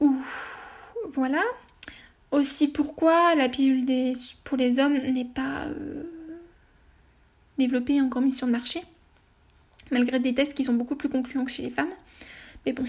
Ouh, 0.00 0.20
voilà. 1.12 1.44
Aussi 2.32 2.66
pourquoi 2.66 3.36
la 3.36 3.48
pilule 3.48 3.86
pour 4.42 4.56
les 4.56 4.80
hommes 4.80 4.98
n'est 4.98 5.24
pas 5.24 5.66
euh, 5.66 6.02
développée 7.56 7.94
et 7.94 8.00
encore 8.00 8.22
mise 8.22 8.36
sur 8.36 8.48
le 8.48 8.52
marché, 8.52 8.82
malgré 9.90 10.18
des 10.18 10.34
tests 10.34 10.54
qui 10.54 10.64
sont 10.64 10.74
beaucoup 10.74 10.96
plus 10.96 11.08
concluants 11.08 11.44
que 11.44 11.50
chez 11.50 11.62
les 11.62 11.70
femmes. 11.70 11.92
Mais 12.66 12.72
bon, 12.72 12.84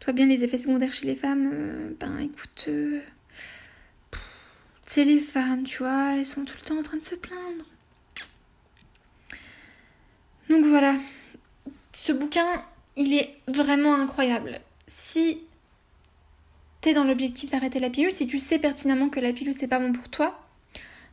toi 0.00 0.12
bien 0.12 0.26
les 0.26 0.44
effets 0.44 0.58
secondaires 0.58 0.92
chez 0.92 1.06
les 1.06 1.16
femmes, 1.16 1.50
euh, 1.52 1.90
ben 1.98 2.18
écoute... 2.18 2.66
Euh, 2.68 3.00
c'est 4.86 5.04
les 5.04 5.20
femmes, 5.20 5.62
tu 5.62 5.78
vois, 5.78 6.16
elles 6.16 6.26
sont 6.26 6.44
tout 6.44 6.56
le 6.60 6.66
temps 6.66 6.76
en 6.76 6.82
train 6.82 6.96
de 6.96 7.02
se 7.02 7.14
plaindre. 7.14 7.64
Donc 10.48 10.64
voilà, 10.64 10.96
ce 11.92 12.10
bouquin, 12.10 12.64
il 12.96 13.14
est 13.14 13.36
vraiment 13.46 13.94
incroyable. 13.94 14.58
Si 14.88 15.38
t'es 16.80 16.92
dans 16.92 17.04
l'objectif 17.04 17.52
d'arrêter 17.52 17.78
la 17.78 17.88
pilule, 17.88 18.10
si 18.10 18.26
tu 18.26 18.40
sais 18.40 18.58
pertinemment 18.58 19.10
que 19.10 19.20
la 19.20 19.32
pilule 19.32 19.54
c'est 19.54 19.68
pas 19.68 19.78
bon 19.78 19.92
pour 19.92 20.08
toi, 20.08 20.44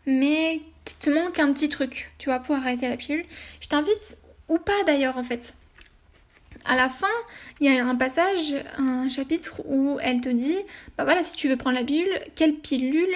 mais 0.07 0.61
qu'il 0.83 0.97
te 0.97 1.09
manque 1.11 1.37
un 1.37 1.53
petit 1.53 1.69
truc, 1.69 2.11
tu 2.17 2.29
vois, 2.29 2.39
pour 2.39 2.55
arrêter 2.55 2.89
la 2.89 2.97
pilule, 2.97 3.25
je 3.61 3.67
t'invite, 3.67 4.17
ou 4.49 4.57
pas 4.57 4.83
d'ailleurs 4.85 5.17
en 5.17 5.23
fait. 5.23 5.53
À 6.65 6.75
la 6.75 6.89
fin, 6.89 7.07
il 7.61 7.71
y 7.71 7.79
a 7.79 7.85
un 7.85 7.95
passage, 7.95 8.53
un 8.77 9.07
chapitre 9.09 9.61
où 9.65 9.97
elle 10.01 10.21
te 10.21 10.29
dit, 10.29 10.57
bah 10.97 11.05
voilà, 11.05 11.23
si 11.23 11.35
tu 11.35 11.47
veux 11.47 11.55
prendre 11.55 11.77
la 11.77 11.83
pilule, 11.83 12.19
quelle 12.35 12.55
pilule 12.55 13.15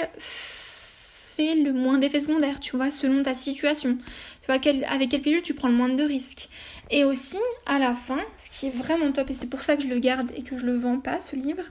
fait 1.35 1.55
le 1.55 1.73
moins 1.73 1.97
d'effets 1.97 2.21
secondaires, 2.21 2.59
tu 2.59 2.75
vois, 2.75 2.91
selon 2.91 3.23
ta 3.23 3.35
situation. 3.35 3.97
Tu 4.41 4.47
vois, 4.47 4.55
avec 4.89 5.09
quelle 5.09 5.21
pilule 5.21 5.41
tu 5.41 5.53
prends 5.53 5.67
le 5.67 5.73
moins 5.73 5.89
de 5.89 6.03
risques. 6.03 6.49
Et 6.91 7.03
aussi, 7.03 7.37
à 7.65 7.79
la 7.79 7.95
fin, 7.95 8.19
ce 8.37 8.49
qui 8.49 8.67
est 8.67 8.75
vraiment 8.75 9.11
top, 9.11 9.29
et 9.29 9.33
c'est 9.33 9.49
pour 9.49 9.61
ça 9.61 9.75
que 9.75 9.83
je 9.83 9.87
le 9.87 9.99
garde 9.99 10.29
et 10.35 10.43
que 10.43 10.57
je 10.57 10.65
le 10.65 10.77
vends 10.77 10.99
pas, 10.99 11.19
ce 11.19 11.35
livre, 11.35 11.63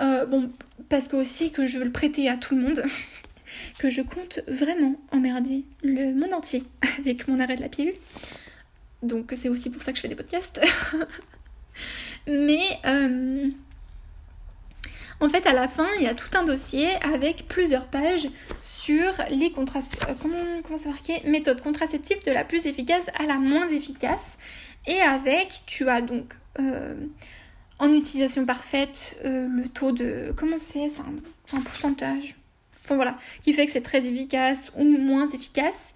euh, 0.00 0.24
bon, 0.24 0.50
parce 0.88 1.08
que 1.08 1.16
aussi 1.16 1.52
que 1.52 1.66
je 1.66 1.78
veux 1.78 1.84
le 1.84 1.92
prêter 1.92 2.28
à 2.28 2.36
tout 2.36 2.54
le 2.54 2.62
monde, 2.62 2.82
que 3.78 3.90
je 3.90 4.02
compte 4.02 4.40
vraiment 4.48 4.96
emmerder 5.12 5.64
le 5.82 6.14
monde 6.14 6.32
entier 6.32 6.62
avec 6.98 7.28
mon 7.28 7.38
arrêt 7.40 7.56
de 7.56 7.62
la 7.62 7.68
pilule. 7.68 7.94
Donc 9.02 9.32
c'est 9.34 9.48
aussi 9.48 9.70
pour 9.70 9.82
ça 9.82 9.92
que 9.92 9.96
je 9.96 10.02
fais 10.02 10.08
des 10.08 10.16
podcasts. 10.16 10.60
Mais 12.26 12.62
euh, 12.86 13.48
en 15.20 15.28
fait, 15.28 15.46
à 15.46 15.52
la 15.52 15.68
fin, 15.68 15.86
il 15.98 16.04
y 16.04 16.06
a 16.06 16.14
tout 16.14 16.36
un 16.36 16.44
dossier 16.44 16.88
avec 17.02 17.48
plusieurs 17.48 17.86
pages 17.86 18.28
sur 18.62 19.12
les 19.30 19.50
contraceptifs. 19.52 20.08
Euh, 20.08 20.14
comment, 20.20 20.78
de 22.24 22.30
la 22.32 22.44
plus 22.44 22.66
efficace 22.66 23.06
à 23.18 23.24
la 23.24 23.36
moins 23.36 23.68
efficace. 23.68 24.38
Et 24.86 25.00
avec, 25.00 25.62
tu 25.66 25.88
as 25.88 26.00
donc 26.00 26.34
euh, 26.58 26.94
en 27.78 27.92
utilisation 27.92 28.44
parfaite 28.46 29.18
le 29.24 29.66
taux 29.68 29.92
de. 29.92 30.32
Comment 30.36 30.58
c'est 30.58 30.88
C'est 30.88 31.02
un, 31.02 31.58
un, 31.58 31.60
pourcentage. 31.60 32.36
Enfin 32.82 32.96
voilà, 32.96 33.16
qui 33.42 33.52
fait 33.52 33.66
que 33.66 33.72
c'est 33.72 33.82
très 33.82 34.06
efficace 34.06 34.72
ou 34.76 34.84
moins 34.84 35.28
efficace. 35.28 35.92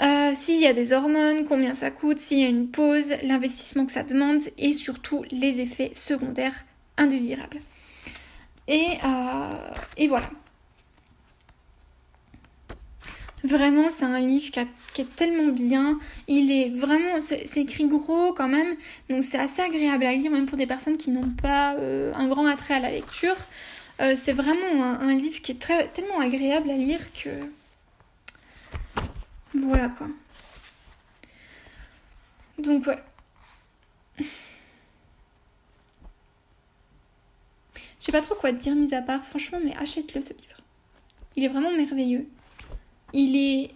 Euh, 0.00 0.32
s'il 0.34 0.60
y 0.60 0.66
a 0.66 0.72
des 0.72 0.92
hormones, 0.92 1.44
combien 1.44 1.74
ça 1.74 1.90
coûte, 1.90 2.18
s'il 2.18 2.38
y 2.38 2.44
a 2.44 2.48
une 2.48 2.68
pause, 2.68 3.12
l'investissement 3.22 3.84
que 3.84 3.92
ça 3.92 4.02
demande 4.02 4.42
et 4.58 4.72
surtout 4.72 5.24
les 5.30 5.60
effets 5.60 5.92
secondaires 5.94 6.64
indésirables. 6.96 7.58
Et, 8.68 8.86
euh, 9.04 9.74
et 9.96 10.08
voilà. 10.08 10.30
Vraiment, 13.44 13.90
c'est 13.90 14.04
un 14.04 14.20
livre 14.20 14.52
qui, 14.94 15.00
est 15.00 15.16
tellement 15.16 15.52
bien. 15.52 15.98
Il 16.28 16.52
est 16.52 16.70
vraiment, 16.70 17.20
c'est 17.20 17.60
écrit 17.60 17.86
gros 17.86 18.32
quand 18.32 18.48
même, 18.48 18.76
donc 19.10 19.24
c'est 19.24 19.38
assez 19.38 19.60
agréable 19.60 20.04
à 20.04 20.12
lire, 20.14 20.30
même 20.30 20.46
pour 20.46 20.56
des 20.56 20.66
personnes 20.66 20.96
qui 20.96 21.10
n'ont 21.10 21.30
pas 21.42 21.74
euh, 21.74 22.12
un 22.14 22.28
grand 22.28 22.46
attrait 22.46 22.74
à 22.74 22.80
la 22.80 22.90
lecture. 22.90 23.36
c'est 23.98 24.32
vraiment 24.32 24.82
un, 24.84 25.00
un, 25.00 25.14
livre 25.14 25.40
qui 25.42 25.52
est 25.52 25.60
très, 25.60 25.86
tellement 25.88 26.20
agréable 26.20 26.70
à 26.70 26.76
lire 26.76 27.00
que 27.12 27.30
voilà 29.54 29.88
quoi. 29.88 30.08
Donc 32.58 32.86
ouais. 32.86 32.98
Je 38.02 38.06
sais 38.06 38.12
pas 38.12 38.20
trop 38.20 38.34
quoi 38.34 38.52
te 38.52 38.58
dire 38.58 38.74
mis 38.74 38.92
à 38.94 39.00
part, 39.00 39.24
franchement, 39.24 39.60
mais 39.64 39.76
achète-le 39.76 40.20
ce 40.20 40.32
livre. 40.32 40.56
Il 41.36 41.44
est 41.44 41.48
vraiment 41.48 41.70
merveilleux. 41.70 42.26
Il 43.12 43.36
est. 43.36 43.70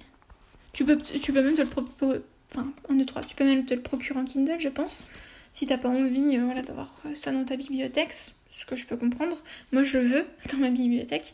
Tu 0.73 0.85
peux, 0.85 0.97
tu 0.97 1.33
peux 1.33 1.43
même 1.43 1.55
te 1.55 1.63
le. 1.63 2.25
Enfin, 2.53 2.73
1, 2.89 2.95
2, 2.95 3.07
3. 3.07 3.23
Tu 3.23 3.37
peux 3.37 3.45
même 3.45 3.65
te 3.67 3.75
le 3.75 3.83
procurer 3.83 4.19
en 4.19 4.25
Kindle, 4.25 4.59
je 4.59 4.69
pense. 4.69 5.05
Si 5.53 5.69
t'as 5.69 5.79
pas 5.79 5.89
envie 5.89 6.37
euh, 6.37 6.63
d'avoir 6.63 6.93
ça 7.15 7.31
dans 7.31 7.45
ta 7.45 7.57
bibliothèque, 7.57 8.13
ce 8.51 8.67
que 8.67 8.75
je 8.75 8.87
peux 8.87 8.97
comprendre. 8.97 9.37
Moi, 9.71 9.85
je 9.85 9.99
le 9.99 10.07
veux 10.07 10.27
dans 10.51 10.59
ma 10.59 10.71
bibliothèque. 10.71 11.33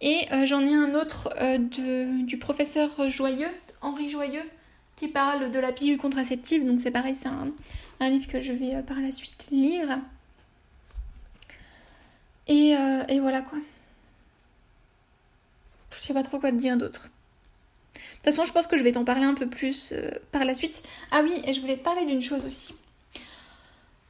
Et 0.00 0.26
euh, 0.32 0.46
j'en 0.46 0.64
ai 0.64 0.74
un 0.74 0.94
autre 0.94 1.28
euh, 1.40 1.58
de, 1.58 2.24
du 2.24 2.38
professeur 2.38 3.10
Joyeux, 3.10 3.50
Henri 3.82 4.08
Joyeux, 4.08 4.48
qui 4.96 5.08
parle 5.08 5.50
de 5.50 5.58
la 5.58 5.72
pilule 5.72 5.98
contraceptive. 5.98 6.66
Donc 6.66 6.80
c'est 6.80 6.90
pareil, 6.90 7.14
c'est 7.14 7.28
un, 7.28 7.52
livre 8.08 8.26
que 8.26 8.40
je 8.40 8.52
vais 8.52 8.74
euh, 8.74 8.82
par 8.82 8.98
la 8.98 9.12
suite 9.12 9.46
lire. 9.50 9.98
Et, 12.48 12.70
et, 13.08 13.20
voilà 13.20 13.42
quoi. 13.42 13.58
Je 15.92 15.98
sais 15.98 16.14
pas 16.14 16.24
trop 16.24 16.40
quoi 16.40 16.50
te 16.50 16.56
dire 16.56 16.76
d'autre. 16.76 17.08
De 17.94 18.00
toute 18.00 18.24
façon, 18.24 18.44
je 18.44 18.52
pense 18.52 18.66
que 18.66 18.76
je 18.76 18.82
vais 18.82 18.90
t'en 18.90 19.04
parler 19.04 19.24
un 19.24 19.34
peu 19.34 19.46
plus 19.46 19.94
par 20.32 20.44
la 20.44 20.56
suite. 20.56 20.82
Ah 21.12 21.20
oui, 21.22 21.32
et 21.46 21.52
je 21.52 21.60
voulais 21.60 21.76
te 21.76 21.84
parler 21.84 22.06
d'une 22.06 22.20
chose 22.20 22.44
aussi. 22.44 22.74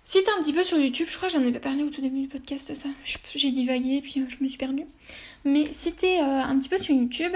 Si 0.04 0.24
t'es 0.24 0.30
un 0.30 0.42
petit 0.42 0.54
peu 0.54 0.64
sur 0.64 0.78
YouTube, 0.78 1.06
je 1.10 1.16
crois 1.18 1.28
que 1.28 1.34
j'en 1.34 1.46
avais 1.46 1.60
parlé 1.60 1.82
au 1.82 1.90
tout 1.90 2.00
début 2.00 2.22
du 2.22 2.28
podcast, 2.28 2.74
ça. 2.74 2.88
J'ai 3.34 3.50
divagué, 3.50 4.00
puis 4.00 4.24
je 4.26 4.42
me 4.42 4.48
suis 4.48 4.58
perdue. 4.58 4.86
Mais 5.44 5.72
si 5.72 5.92
t'es 5.92 6.20
euh, 6.20 6.42
un 6.42 6.58
petit 6.58 6.68
peu 6.68 6.78
sur 6.78 6.94
YouTube, 6.94 7.34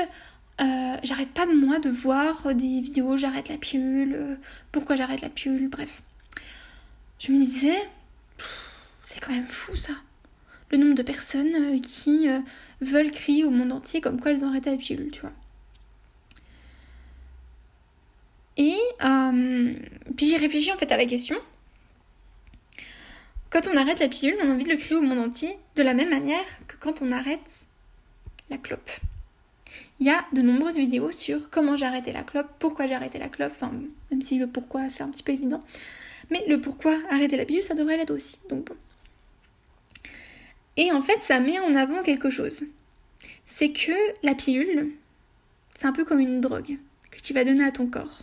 euh, 0.60 0.96
j'arrête 1.02 1.30
pas 1.30 1.46
de 1.46 1.54
moi 1.54 1.78
de 1.78 1.90
voir 1.90 2.54
des 2.54 2.80
vidéos 2.80 3.16
j'arrête 3.16 3.48
la 3.48 3.56
pilule, 3.56 4.14
euh, 4.14 4.34
pourquoi 4.72 4.96
j'arrête 4.96 5.22
la 5.22 5.30
pilule, 5.30 5.68
bref. 5.68 6.02
Je 7.18 7.32
me 7.32 7.38
disais, 7.38 7.78
c'est 9.02 9.20
quand 9.20 9.32
même 9.32 9.48
fou 9.48 9.76
ça. 9.76 9.92
Le 10.70 10.78
nombre 10.78 10.94
de 10.94 11.02
personnes 11.02 11.80
qui 11.80 12.26
veulent 12.80 13.10
crier 13.10 13.44
au 13.44 13.50
monde 13.50 13.72
entier 13.72 14.00
comme 14.00 14.20
quoi 14.20 14.32
elles 14.32 14.44
ont 14.44 14.48
arrêté 14.48 14.70
la 14.70 14.76
pilule, 14.76 15.10
tu 15.12 15.20
vois. 15.20 15.32
Et 18.56 18.76
puis 20.16 20.26
j'ai 20.26 20.36
réfléchi 20.36 20.72
en 20.72 20.76
fait 20.76 20.90
à 20.90 20.96
la 20.96 21.06
question. 21.06 21.36
Quand 23.50 23.68
on 23.72 23.76
arrête 23.76 24.00
la 24.00 24.08
pilule, 24.08 24.36
on 24.42 24.50
a 24.50 24.52
envie 24.52 24.64
de 24.64 24.70
le 24.70 24.76
crier 24.76 24.96
au 24.96 25.02
monde 25.02 25.20
entier 25.20 25.56
de 25.76 25.82
la 25.82 25.94
même 25.94 26.10
manière 26.10 26.44
que 26.66 26.76
quand 26.76 27.02
on 27.02 27.12
arrête 27.12 27.66
clope. 28.58 28.90
Il 30.00 30.06
y 30.06 30.10
a 30.10 30.24
de 30.32 30.42
nombreuses 30.42 30.76
vidéos 30.76 31.10
sur 31.12 31.50
comment 31.50 31.76
j'ai 31.76 31.86
arrêté 31.86 32.12
la 32.12 32.22
clope, 32.22 32.48
pourquoi 32.58 32.86
j'ai 32.86 32.94
arrêté 32.94 33.18
la 33.18 33.28
clope, 33.28 33.52
enfin 33.54 33.72
même 34.10 34.22
si 34.22 34.38
le 34.38 34.46
pourquoi 34.46 34.88
c'est 34.88 35.02
un 35.02 35.08
petit 35.08 35.22
peu 35.22 35.32
évident. 35.32 35.62
Mais 36.30 36.44
le 36.48 36.60
pourquoi 36.60 36.98
arrêter 37.10 37.36
la 37.36 37.44
pilule, 37.44 37.62
ça 37.62 37.74
devrait 37.74 37.96
l'être 37.96 38.10
aussi. 38.10 38.38
Donc 38.48 38.66
bon. 38.66 38.76
Et 40.76 40.90
en 40.90 41.02
fait, 41.02 41.20
ça 41.20 41.38
met 41.40 41.58
en 41.60 41.74
avant 41.74 42.02
quelque 42.02 42.30
chose. 42.30 42.64
C'est 43.46 43.72
que 43.72 43.92
la 44.22 44.34
pilule, 44.34 44.92
c'est 45.74 45.86
un 45.86 45.92
peu 45.92 46.04
comme 46.04 46.20
une 46.20 46.40
drogue 46.40 46.78
que 47.10 47.20
tu 47.20 47.32
vas 47.32 47.44
donner 47.44 47.64
à 47.64 47.70
ton 47.70 47.86
corps. 47.86 48.22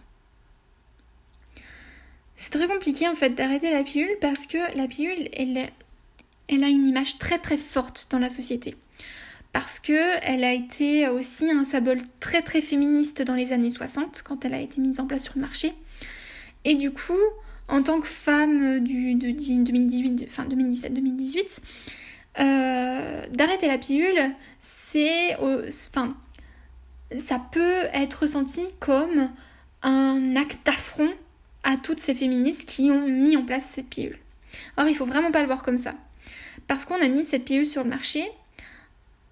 C'est 2.36 2.50
très 2.50 2.68
compliqué 2.68 3.08
en 3.08 3.16
fait 3.16 3.30
d'arrêter 3.30 3.72
la 3.72 3.84
pilule 3.84 4.18
parce 4.20 4.48
que 4.48 4.58
la 4.76 4.88
pilule, 4.88 5.30
elle, 5.34 5.70
elle 6.48 6.64
a 6.64 6.68
une 6.68 6.88
image 6.88 7.18
très 7.18 7.38
très 7.38 7.58
forte 7.58 8.08
dans 8.10 8.20
la 8.20 8.30
société 8.30 8.76
parce 9.54 9.80
que 9.80 9.94
elle 10.24 10.44
a 10.44 10.54
été 10.54 11.08
aussi 11.10 11.50
un 11.52 11.64
symbole 11.64 12.02
très 12.20 12.42
très 12.42 12.62
féministe 12.62 13.22
dans 13.22 13.36
les 13.36 13.52
années 13.52 13.72
60 13.72 14.24
quand 14.24 14.46
elle 14.46 14.54
a 14.54 14.60
été 14.60 14.80
mise 14.80 15.00
en 15.00 15.08
place 15.08 15.24
sur 15.24 15.34
le 15.36 15.42
marché. 15.42 15.74
Et 16.64 16.76
du 16.76 16.92
coup, 16.92 17.14
en 17.68 17.82
tant 17.84 18.00
que 18.00 18.08
femme 18.08 18.80
du, 18.80 19.16
de 19.16 19.32
2018, 19.32 20.28
enfin 20.30 20.46
2017-2018, 20.46 21.60
euh, 22.40 23.22
d'arrêter 23.32 23.68
la 23.68 23.78
pilule, 23.78 24.20
c'est, 24.60 25.36
enfin, 25.84 26.16
ça 27.18 27.42
peut 27.52 27.84
être 27.94 28.22
ressenti 28.22 28.62
comme 28.80 29.32
un 29.84 30.36
acte 30.36 30.66
d'affront 30.66 31.12
à 31.64 31.78
toutes 31.78 32.00
ces 32.00 32.14
féministes 32.14 32.68
qui 32.68 32.92
ont 32.92 33.08
mis 33.08 33.36
en 33.38 33.44
place 33.44 33.72
cette 33.76 33.88
pilule. 33.88 34.18
Or, 34.78 34.88
il 34.88 34.96
faut 34.96 35.06
vraiment 35.06 35.32
pas 35.32 35.42
le 35.42 35.48
voir 35.48 35.64
comme 35.64 35.78
ça. 35.78 35.94
Parce 36.68 36.86
qu'on 36.86 37.02
a 37.02 37.08
mis 37.08 37.26
cette 37.26 37.46
pilule 37.46 37.68
sur 37.68 37.84
le 37.84 37.90
marché, 37.90 38.24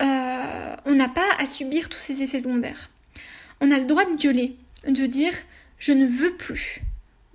euh, 0.01 0.75
on 0.85 0.95
n'a 0.95 1.09
pas 1.09 1.27
à 1.37 1.45
subir 1.45 1.89
tous 1.89 1.99
ces 1.99 2.21
effets 2.21 2.41
secondaires. 2.41 2.89
On 3.61 3.71
a 3.71 3.77
le 3.77 3.85
droit 3.85 4.05
de 4.05 4.15
gueuler, 4.15 4.55
de 4.87 5.05
dire 5.05 5.33
je 5.77 5.91
ne 5.91 6.05
veux 6.05 6.33
plus 6.33 6.81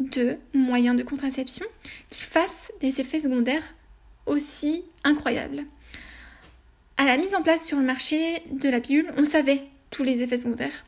de 0.01 0.37
moyens 0.53 0.97
de 0.97 1.03
contraception 1.03 1.67
qui 2.11 2.23
fassent 2.23 2.73
des 2.81 3.01
effets 3.01 3.21
secondaires 3.21 3.75
aussi 4.27 4.85
incroyables. 5.05 5.65
À 6.97 7.05
la 7.05 7.17
mise 7.17 7.35
en 7.35 7.43
place 7.43 7.67
sur 7.67 7.79
le 7.79 7.85
marché 7.85 8.43
de 8.51 8.69
la 8.69 8.81
pilule, 8.81 9.11
on 9.17 9.25
savait 9.25 9.63
tous 9.91 10.03
les 10.03 10.23
effets 10.23 10.39
secondaires. 10.39 10.85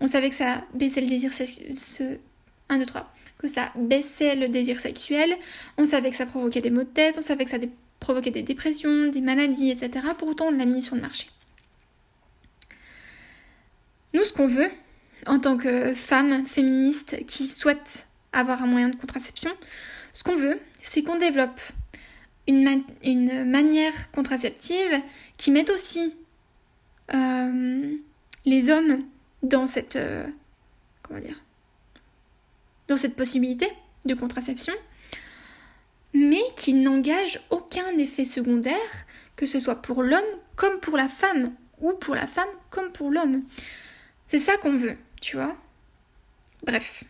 On 0.00 0.06
savait 0.06 0.30
que 0.30 0.34
ça 0.34 0.64
baissait 0.74 1.00
le 1.00 1.08
désir 1.08 1.32
sexuel. 1.32 2.18
1, 2.68 2.78
2, 2.78 2.86
3. 2.86 3.12
Que 3.38 3.48
ça 3.48 3.72
baissait 3.74 4.36
le 4.36 4.48
désir 4.48 4.80
sexuel. 4.80 5.36
On 5.78 5.84
savait 5.84 6.10
que 6.10 6.16
ça 6.16 6.26
provoquait 6.26 6.60
des 6.60 6.70
maux 6.70 6.84
de 6.84 6.88
tête. 6.88 7.16
On 7.18 7.22
savait 7.22 7.44
que 7.44 7.50
ça 7.50 7.58
provoquait 8.00 8.30
des 8.30 8.42
dépressions, 8.42 9.08
des 9.08 9.20
maladies, 9.20 9.70
etc. 9.70 10.08
Pour 10.18 10.28
autant, 10.28 10.46
on 10.46 10.50
l'a 10.50 10.64
mis 10.64 10.82
sur 10.82 10.96
le 10.96 11.02
marché. 11.02 11.28
Nous, 14.14 14.24
ce 14.24 14.32
qu'on 14.32 14.48
veut, 14.48 14.70
en 15.26 15.38
tant 15.38 15.56
que 15.56 15.94
femme 15.94 16.46
féministe 16.46 17.24
qui 17.26 17.46
souhaite 17.46 18.06
avoir 18.32 18.62
un 18.62 18.66
moyen 18.66 18.88
de 18.88 18.96
contraception, 18.96 19.50
ce 20.12 20.24
qu'on 20.24 20.36
veut, 20.36 20.58
c'est 20.82 21.02
qu'on 21.02 21.16
développe 21.16 21.60
une, 22.48 22.82
une, 23.04 23.44
manière 23.44 24.10
contraceptive 24.10 25.00
qui 25.36 25.50
mette 25.50 25.70
aussi 25.70 26.16
euh, 27.14 27.96
les 28.44 28.70
hommes 28.70 29.04
dans 29.42 29.66
cette 29.66 29.96
euh, 29.96 30.26
comment 31.02 31.20
dire 31.20 31.40
dans 32.88 32.96
cette 32.96 33.14
possibilité 33.14 33.68
de 34.04 34.14
contraception 34.14 34.72
mais 36.12 36.42
qui 36.56 36.74
n'engage 36.74 37.40
aucun 37.50 37.96
effet 37.98 38.24
secondaire 38.24 38.76
que 39.36 39.46
ce 39.46 39.60
soit 39.60 39.82
pour 39.82 40.02
l'homme 40.02 40.20
comme 40.56 40.80
pour 40.80 40.96
la 40.96 41.08
femme 41.08 41.54
ou 41.80 41.92
pour 41.92 42.14
la 42.14 42.26
femme 42.26 42.48
comme 42.70 42.92
pour 42.92 43.10
l'homme 43.10 43.42
c'est 44.26 44.38
ça 44.38 44.56
qu'on 44.56 44.76
veut 44.76 44.96
tu 45.20 45.36
vois 45.36 45.56
bref 46.64 47.04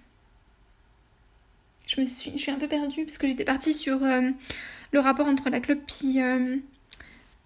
je 1.86 2.00
me 2.00 2.06
suis 2.06 2.32
je 2.32 2.38
suis 2.38 2.52
un 2.52 2.58
peu 2.58 2.68
perdue 2.68 3.04
parce 3.04 3.18
que 3.18 3.26
j'étais 3.26 3.44
partie 3.44 3.74
sur 3.74 4.04
euh, 4.04 4.30
le 4.92 5.00
rapport 5.00 5.26
entre 5.26 5.50
la 5.50 5.60
clopie 5.60 6.20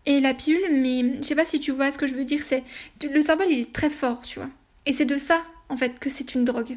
et 0.06 0.20
la 0.20 0.34
pilule, 0.34 0.80
mais 0.82 1.16
je 1.16 1.22
sais 1.22 1.34
pas 1.34 1.44
si 1.44 1.60
tu 1.60 1.72
vois 1.72 1.90
ce 1.90 1.98
que 1.98 2.06
je 2.06 2.14
veux 2.14 2.24
dire, 2.24 2.42
c'est 2.42 2.62
le 3.02 3.22
symbole 3.22 3.46
il 3.50 3.60
est 3.60 3.72
très 3.72 3.90
fort, 3.90 4.22
tu 4.22 4.38
vois. 4.38 4.50
Et 4.86 4.92
c'est 4.92 5.06
de 5.06 5.16
ça, 5.16 5.42
en 5.68 5.76
fait, 5.76 5.98
que 5.98 6.10
c'est 6.10 6.34
une 6.34 6.44
drogue. 6.44 6.76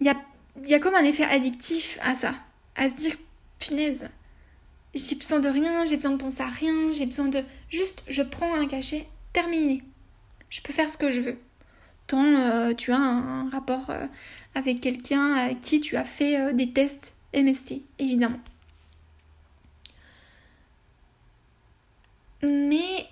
Il 0.00 0.06
y 0.06 0.10
a, 0.10 0.16
y 0.66 0.74
a 0.74 0.78
comme 0.78 0.94
un 0.94 1.04
effet 1.04 1.24
addictif 1.24 1.98
à 2.02 2.14
ça, 2.14 2.34
à 2.80 2.88
se 2.88 2.94
dire, 2.94 3.14
punaise, 3.58 4.08
j'ai 4.94 5.14
besoin 5.14 5.38
de 5.38 5.48
rien, 5.48 5.84
j'ai 5.84 5.96
besoin 5.96 6.12
de 6.12 6.16
penser 6.16 6.42
à 6.42 6.48
rien, 6.48 6.90
j'ai 6.92 7.06
besoin 7.06 7.28
de... 7.28 7.44
Juste, 7.68 8.02
je 8.08 8.22
prends 8.22 8.54
un 8.54 8.66
cachet, 8.66 9.06
terminé. 9.34 9.84
Je 10.48 10.62
peux 10.62 10.72
faire 10.72 10.90
ce 10.90 10.98
que 10.98 11.10
je 11.10 11.20
veux. 11.20 11.38
Tant 12.06 12.24
euh, 12.24 12.72
tu 12.74 12.90
as 12.90 12.98
un, 12.98 13.50
rapport 13.50 13.90
euh, 13.90 14.06
avec 14.54 14.80
quelqu'un 14.80 15.34
à 15.34 15.54
qui 15.54 15.80
tu 15.80 15.96
as 15.96 16.04
fait 16.04 16.40
euh, 16.40 16.52
des 16.52 16.72
tests 16.72 17.12
MST, 17.34 17.82
évidemment. 17.98 18.40
Mais 22.42 23.06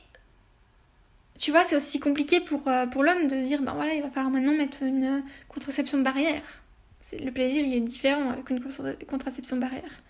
tu 1.38 1.50
vois, 1.50 1.64
c'est 1.64 1.76
aussi 1.76 2.00
compliqué 2.00 2.40
pour, 2.40 2.66
euh, 2.68 2.86
pour 2.86 3.04
l'homme 3.04 3.26
de 3.26 3.38
se 3.38 3.46
dire, 3.46 3.60
ben 3.60 3.74
voilà, 3.74 3.92
il 3.92 4.02
va 4.02 4.08
falloir 4.08 4.32
maintenant 4.32 4.54
mettre 4.54 4.82
une 4.82 5.22
contraception 5.48 5.98
barrière. 5.98 6.62
Le 7.12 7.30
plaisir, 7.30 7.64
il 7.64 7.74
est 7.74 7.80
différent 7.80 8.34
qu'une 8.42 8.60
contraception 9.06 9.56
barrière. 9.56 10.02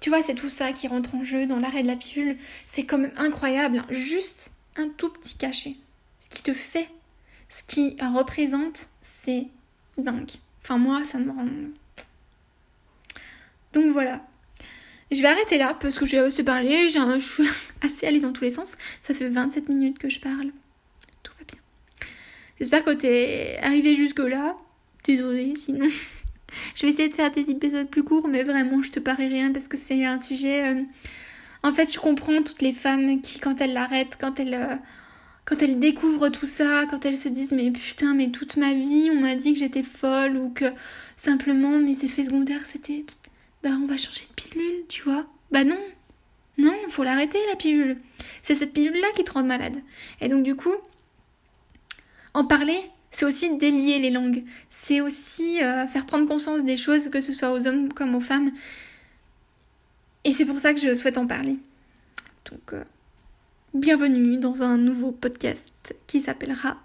Tu 0.00 0.08
vois, 0.08 0.22
c'est 0.22 0.34
tout 0.34 0.48
ça 0.48 0.72
qui 0.72 0.88
rentre 0.88 1.14
en 1.14 1.24
jeu 1.24 1.46
dans 1.46 1.58
l'arrêt 1.58 1.82
de 1.82 1.86
la 1.86 1.96
pilule. 1.96 2.36
C'est 2.66 2.84
quand 2.84 2.98
même 2.98 3.12
incroyable. 3.16 3.78
Hein. 3.78 3.86
Juste 3.90 4.50
un 4.76 4.88
tout 4.88 5.10
petit 5.10 5.36
cachet. 5.36 5.76
Ce 6.18 6.28
qui 6.28 6.42
te 6.42 6.54
fait, 6.54 6.88
ce 7.48 7.62
qui 7.62 7.96
représente, 8.00 8.88
c'est 9.02 9.46
dingue. 9.98 10.30
Enfin, 10.62 10.78
moi, 10.78 11.04
ça 11.04 11.18
me 11.18 11.30
rend. 11.30 11.46
Donc 13.72 13.92
voilà. 13.92 14.26
Je 15.10 15.20
vais 15.20 15.28
arrêter 15.28 15.58
là 15.58 15.74
parce 15.74 15.98
que 15.98 16.06
j'ai 16.06 16.18
assez 16.18 16.44
parlé, 16.44 16.88
j'ai 16.88 16.98
un... 16.98 17.18
je 17.18 17.26
suis 17.26 17.48
assez 17.82 18.06
allée 18.06 18.20
dans 18.20 18.32
tous 18.32 18.44
les 18.44 18.50
sens. 18.52 18.76
Ça 19.02 19.14
fait 19.14 19.28
27 19.28 19.68
minutes 19.68 19.98
que 19.98 20.08
je 20.08 20.20
parle. 20.20 20.50
J'espère 22.60 22.84
que 22.84 22.90
t'es 22.90 23.58
arrivé 23.62 23.94
jusque-là. 23.94 24.56
Désolée, 25.04 25.54
sinon. 25.56 25.88
je 26.74 26.86
vais 26.86 26.92
essayer 26.92 27.08
de 27.08 27.14
faire 27.14 27.30
des 27.30 27.50
épisodes 27.50 27.88
plus 27.88 28.04
courts, 28.04 28.28
mais 28.28 28.44
vraiment, 28.44 28.82
je 28.82 28.90
te 28.90 29.00
parie 29.00 29.28
rien 29.28 29.50
parce 29.52 29.66
que 29.66 29.76
c'est 29.76 30.04
un 30.04 30.18
sujet. 30.18 30.68
Euh, 30.68 30.82
en 31.62 31.72
fait, 31.72 31.92
je 31.92 31.98
comprends 31.98 32.42
toutes 32.42 32.62
les 32.62 32.72
femmes 32.72 33.20
qui, 33.22 33.38
quand 33.38 33.60
elles 33.60 33.72
l'arrêtent, 33.72 34.16
quand 34.20 34.38
elles. 34.38 34.54
Euh, 34.54 34.76
quand 35.46 35.62
elles 35.62 35.80
découvrent 35.80 36.28
tout 36.28 36.46
ça, 36.46 36.84
quand 36.90 37.04
elles 37.04 37.18
se 37.18 37.28
disent 37.28 37.52
mais 37.52 37.72
putain 37.72 38.14
mais 38.14 38.30
toute 38.30 38.56
ma 38.56 38.72
vie 38.72 39.10
on 39.10 39.20
m'a 39.20 39.34
dit 39.34 39.52
que 39.52 39.58
j'étais 39.58 39.82
folle 39.82 40.36
ou 40.36 40.50
que 40.50 40.66
simplement 41.16 41.76
mes 41.78 42.04
effets 42.04 42.26
secondaires 42.26 42.66
c'était 42.66 43.04
bah 43.62 43.70
on 43.82 43.86
va 43.86 43.96
changer 43.96 44.22
de 44.28 44.42
pilule, 44.42 44.84
tu 44.88 45.02
vois. 45.02 45.26
Bah 45.50 45.64
non, 45.64 45.78
non, 46.56 46.74
faut 46.90 47.04
l'arrêter 47.04 47.38
la 47.48 47.56
pilule. 47.56 47.98
C'est 48.42 48.54
cette 48.54 48.72
pilule-là 48.72 49.08
qui 49.16 49.24
te 49.24 49.32
rend 49.32 49.44
malade. 49.44 49.76
Et 50.20 50.28
donc 50.28 50.42
du 50.42 50.54
coup, 50.54 50.74
en 52.34 52.44
parler, 52.44 52.78
c'est 53.10 53.24
aussi 53.24 53.56
délier 53.56 53.98
les 53.98 54.10
langues. 54.10 54.44
C'est 54.70 55.00
aussi 55.00 55.62
euh, 55.62 55.86
faire 55.86 56.06
prendre 56.06 56.26
conscience 56.26 56.64
des 56.64 56.76
choses, 56.76 57.08
que 57.08 57.20
ce 57.20 57.32
soit 57.32 57.52
aux 57.52 57.66
hommes 57.66 57.92
comme 57.92 58.14
aux 58.14 58.20
femmes. 58.20 58.52
Et 60.24 60.32
c'est 60.32 60.44
pour 60.44 60.60
ça 60.60 60.72
que 60.72 60.80
je 60.80 60.94
souhaite 60.94 61.18
en 61.18 61.26
parler. 61.26 61.58
Donc, 62.50 62.72
euh, 62.72 62.84
bienvenue 63.74 64.36
dans 64.36 64.62
un 64.62 64.78
nouveau 64.78 65.12
podcast 65.12 65.94
qui 66.06 66.20
s'appellera 66.20 66.76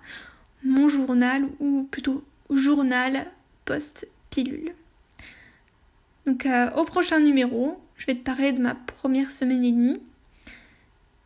Mon 0.63 0.87
journal, 0.87 1.43
ou 1.59 1.87
plutôt 1.91 2.23
Journal 2.49 3.25
post-pilule. 3.65 4.73
Donc 6.25 6.45
euh, 6.45 6.71
au 6.71 6.85
prochain 6.85 7.19
numéro, 7.19 7.79
je 7.97 8.07
vais 8.07 8.15
te 8.15 8.23
parler 8.23 8.51
de 8.51 8.61
ma 8.61 8.73
première 8.73 9.31
semaine 9.31 9.63
et 9.63 9.71
demie 9.71 10.01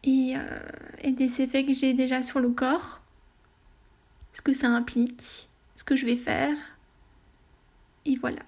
et, 0.04 0.34
et 1.04 1.12
des 1.12 1.42
effets 1.42 1.66
que 1.66 1.74
j'ai 1.74 1.94
déjà 1.94 2.24
sur 2.24 2.40
le 2.40 2.50
corps, 2.50 3.02
ce 4.34 4.42
que 4.42 4.54
ça 4.54 4.68
implique, 4.68 5.50
ce 5.76 5.84
que 5.84 5.96
je 5.96 6.06
vais 6.06 6.16
faire. 6.16 6.56
Et 8.06 8.16
voilà. 8.16 8.42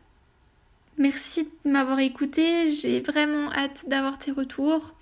Merci 0.98 1.48
de 1.66 1.72
m'avoir 1.72 2.00
écouté, 2.00 2.72
j'ai 2.72 3.00
vraiment 3.02 3.52
hâte 3.54 3.88
d'avoir 3.88 4.20
tes 4.20 4.32
retours. 4.32 4.94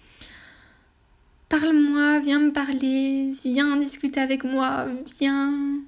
Parle-moi, 1.50 2.20
viens 2.20 2.40
me 2.40 2.52
parler, 2.52 3.34
viens 3.44 3.78
discuter 3.78 4.20
avec 4.20 4.44
moi, 4.44 4.88
viens... 5.20 5.80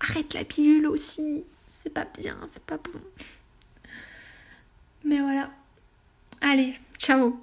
Arrête 0.00 0.34
la 0.34 0.44
pilule 0.44 0.86
aussi, 0.86 1.44
c'est 1.72 1.92
pas 1.92 2.06
bien, 2.18 2.38
c'est 2.48 2.62
pas 2.62 2.78
bon. 2.78 3.00
Mais 5.04 5.20
voilà. 5.20 5.50
Allez, 6.40 6.78
ciao 6.98 7.40